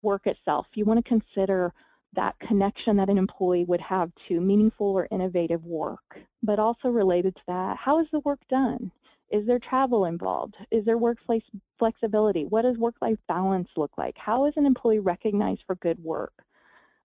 [0.03, 0.67] work itself.
[0.75, 1.73] You want to consider
[2.13, 7.35] that connection that an employee would have to meaningful or innovative work, but also related
[7.37, 8.91] to that, how is the work done?
[9.31, 10.55] Is there travel involved?
[10.71, 11.43] Is there workplace
[11.77, 12.45] flexibility?
[12.45, 14.17] What does work-life balance look like?
[14.17, 16.33] How is an employee recognized for good work?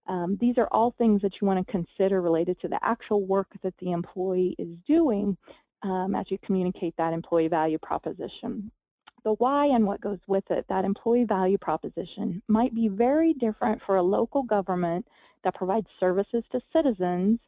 [0.07, 3.49] Um, these are all things that you want to consider related to the actual work
[3.62, 5.37] that the employee is doing
[5.83, 8.70] um, as you communicate that employee value proposition.
[9.25, 13.81] The why and what goes with it, that employee value proposition might be very different
[13.81, 15.09] for a local government
[15.43, 17.39] that provides services to citizens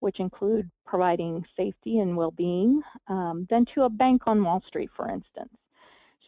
[0.00, 5.10] which include providing safety and well-being, um, than to a bank on Wall Street, for
[5.10, 5.50] instance.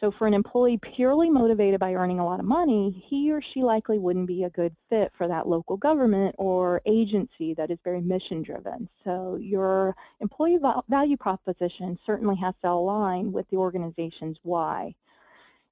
[0.00, 3.64] So for an employee purely motivated by earning a lot of money, he or she
[3.64, 8.00] likely wouldn't be a good fit for that local government or agency that is very
[8.00, 8.88] mission driven.
[9.02, 14.94] So your employee value proposition certainly has to align with the organization's why.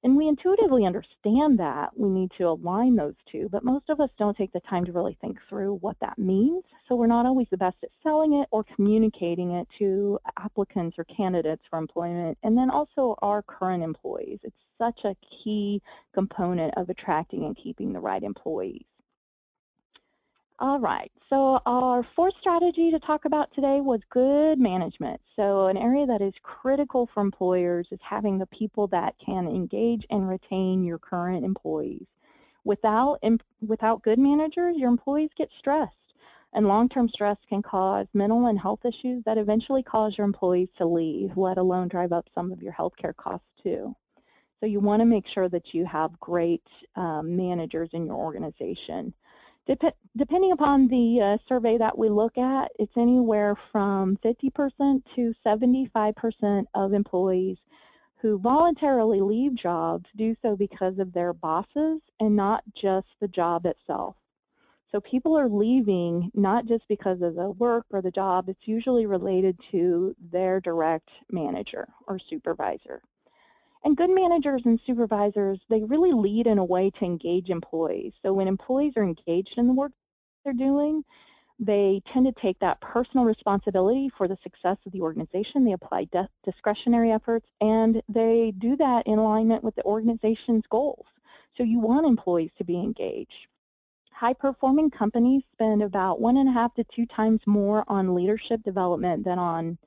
[0.03, 4.11] And we intuitively understand that we need to align those two, but most of us
[4.17, 6.63] don't take the time to really think through what that means.
[6.87, 11.03] So we're not always the best at selling it or communicating it to applicants or
[11.05, 14.39] candidates for employment, and then also our current employees.
[14.43, 15.81] It's such a key
[16.13, 18.85] component of attracting and keeping the right employees.
[20.59, 25.21] All right, so our fourth strategy to talk about today was good management.
[25.35, 30.07] So an area that is critical for employers is having the people that can engage
[30.09, 32.07] and retain your current employees.
[32.63, 33.19] Without,
[33.61, 35.93] without good managers, your employees get stressed.
[36.53, 40.87] And long-term stress can cause mental and health issues that eventually cause your employees to
[40.87, 43.95] leave, let alone drive up some of your healthcare costs too.
[44.59, 46.63] So you want to make sure that you have great
[46.95, 49.13] um, managers in your organization.
[49.67, 55.33] Dep depending upon the uh, survey that we look at, it's anywhere from 50% to
[55.45, 57.57] 75% of employees
[58.15, 63.65] who voluntarily leave jobs do so because of their bosses and not just the job
[63.65, 64.15] itself.
[64.89, 69.05] So people are leaving not just because of the work or the job, it's usually
[69.05, 73.01] related to their direct manager or supervisor.
[73.87, 78.11] And good managers and supervisors, they really lead in a way to engage employees.
[78.21, 79.93] So when employees are engaged in the work
[80.43, 81.05] they're doing,
[81.57, 85.63] they tend to take that personal responsibility for the success of the organization.
[85.63, 86.09] They apply
[86.43, 91.05] discretionary efforts, and they do that in alignment with the organization's goals.
[91.55, 93.47] So you want employees to be engaged.
[94.11, 99.23] High-performing companies spend about one and a half to two times more on leadership development
[99.23, 99.77] than on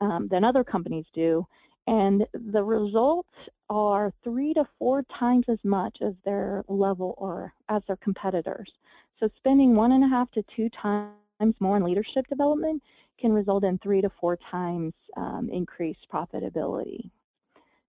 [0.00, 1.46] um, than other companies do,
[1.88, 7.82] and the results are three to four times as much as their level or as
[7.86, 8.74] their competitors.
[9.18, 11.14] So spending one and a half to two times
[11.60, 12.82] more on leadership development
[13.18, 17.10] can result in three to four times um, increased profitability.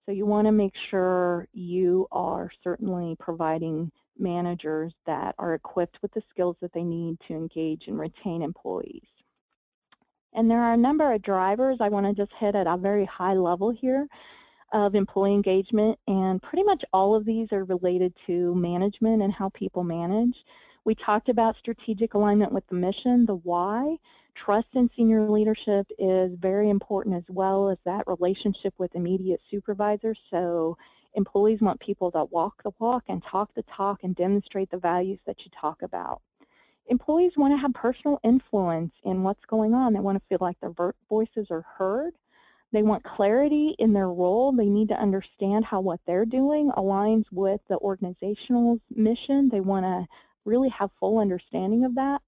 [0.05, 6.13] So you want to make sure you are certainly providing managers that are equipped with
[6.13, 9.18] the skills that they need to engage and retain employees.
[10.33, 13.05] And there are a number of drivers I want to just hit at a very
[13.05, 14.07] high level here
[14.71, 19.49] of employee engagement, and pretty much all of these are related to management and how
[19.49, 20.45] people manage.
[20.85, 23.97] We talked about strategic alignment with the mission, the why.
[24.35, 30.19] Trust in senior leadership is very important as well as that relationship with immediate supervisors.
[30.29, 30.77] So
[31.15, 35.19] employees want people that walk the walk and talk the talk and demonstrate the values
[35.25, 36.21] that you talk about
[36.89, 39.93] employees want to have personal influence in what's going on.
[39.93, 40.73] They want to feel like their
[41.07, 42.13] voices are heard.
[42.71, 44.51] They want clarity in their role.
[44.51, 49.49] They need to understand how what they're doing aligns with the organizational mission.
[49.49, 50.07] They want to
[50.45, 52.21] really have full understanding of that.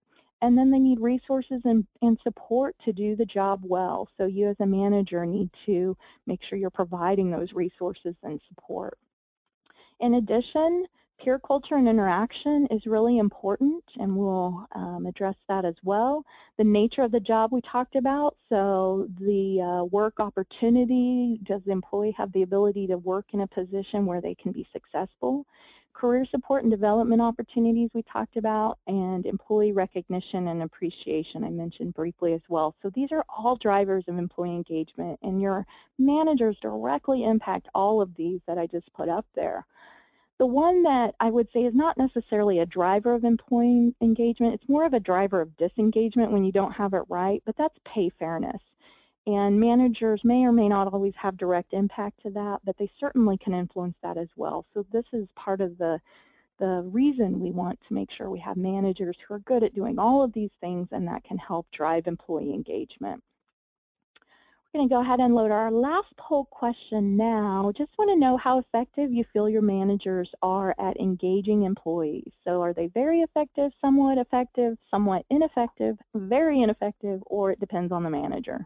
[0.43, 4.09] And then they need resources and, and support to do the job well.
[4.17, 5.95] So you as a manager need to
[6.25, 8.97] make sure you're providing those resources and support.
[9.99, 10.87] In addition,
[11.21, 16.25] peer culture and interaction is really important, and we'll um, address that as well.
[16.57, 21.73] The nature of the job we talked about, so the uh, work opportunity, does the
[21.73, 25.45] employee have the ability to work in a position where they can be successful?
[25.93, 31.93] Career support and development opportunities we talked about, and employee recognition and appreciation I mentioned
[31.93, 32.75] briefly as well.
[32.81, 35.67] So these are all drivers of employee engagement, and your
[35.99, 39.67] managers directly impact all of these that I just put up there.
[40.41, 44.67] The one that I would say is not necessarily a driver of employee engagement, it's
[44.67, 48.09] more of a driver of disengagement when you don't have it right, but that's pay
[48.09, 48.59] fairness.
[49.27, 53.37] And managers may or may not always have direct impact to that, but they certainly
[53.37, 54.65] can influence that as well.
[54.73, 56.01] So this is part of the,
[56.57, 59.99] the reason we want to make sure we have managers who are good at doing
[59.99, 63.23] all of these things and that can help drive employee engagement.
[64.73, 67.73] We're going to go ahead and load our last poll question now.
[67.75, 72.31] Just want to know how effective you feel your managers are at engaging employees.
[72.45, 78.03] So are they very effective, somewhat effective, somewhat ineffective, very ineffective, or it depends on
[78.03, 78.65] the manager?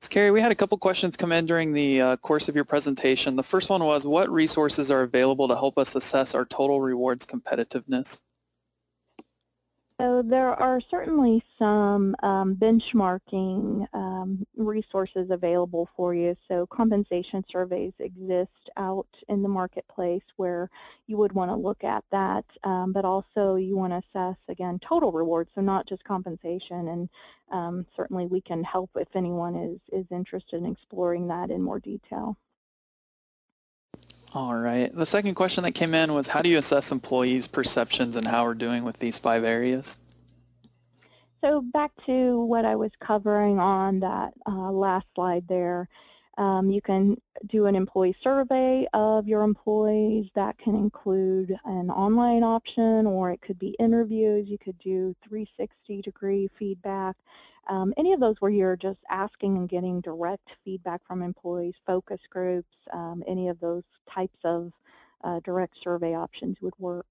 [0.00, 2.64] So Carrie, we had a couple questions come in during the uh, course of your
[2.64, 3.36] presentation.
[3.36, 7.24] The first one was, what resources are available to help us assess our total rewards
[7.24, 8.22] competitiveness?
[10.00, 16.34] So there are certainly some um, benchmarking um, resources available for you.
[16.48, 20.68] So compensation surveys exist out in the marketplace where
[21.06, 24.80] you would want to look at that, um, but also you want to assess, again,
[24.80, 26.88] total rewards, so not just compensation.
[26.88, 27.08] And
[27.52, 31.78] um, certainly we can help if anyone is, is interested in exploring that in more
[31.78, 32.36] detail.
[34.34, 34.92] All right.
[34.92, 38.44] The second question that came in was how do you assess employees' perceptions and how
[38.44, 39.98] we're doing with these five areas?
[41.44, 45.88] So back to what I was covering on that uh, last slide there.
[46.36, 47.16] Um, you can
[47.46, 50.26] do an employee survey of your employees.
[50.34, 54.48] That can include an online option or it could be interviews.
[54.48, 57.14] You could do 360 degree feedback.
[57.66, 62.20] Um, any of those where you're just asking and getting direct feedback from employees, focus
[62.28, 64.72] groups, um, any of those types of
[65.22, 67.06] uh, direct survey options would work.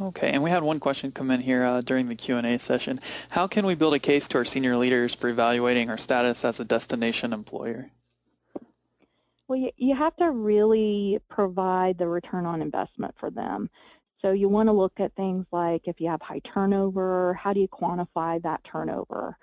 [0.00, 2.98] Okay, and we had one question come in here uh, during the Q&A session.
[3.30, 6.58] How can we build a case to our senior leaders for evaluating our status as
[6.58, 7.90] a destination employer?
[9.46, 13.70] Well, you, you have to really provide the return on investment for them.
[14.24, 17.60] So you want to look at things like if you have high turnover, how do
[17.60, 19.36] you quantify that turnover?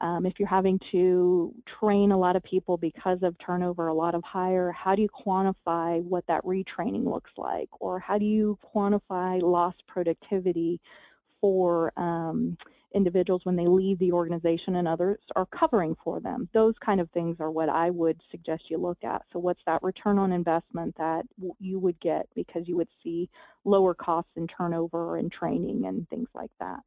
[0.00, 4.14] Um, if you're having to train a lot of people because of turnover, a lot
[4.14, 7.70] of hire, how do you quantify what that retraining looks like?
[7.80, 10.82] Or how do you quantify lost productivity
[11.40, 12.58] for um,
[12.96, 16.48] individuals when they leave the organization and others are covering for them.
[16.52, 19.22] Those kind of things are what I would suggest you look at.
[19.32, 21.26] So what's that return on investment that
[21.60, 23.28] you would get because you would see
[23.64, 26.80] lower costs in turnover and training and things like that.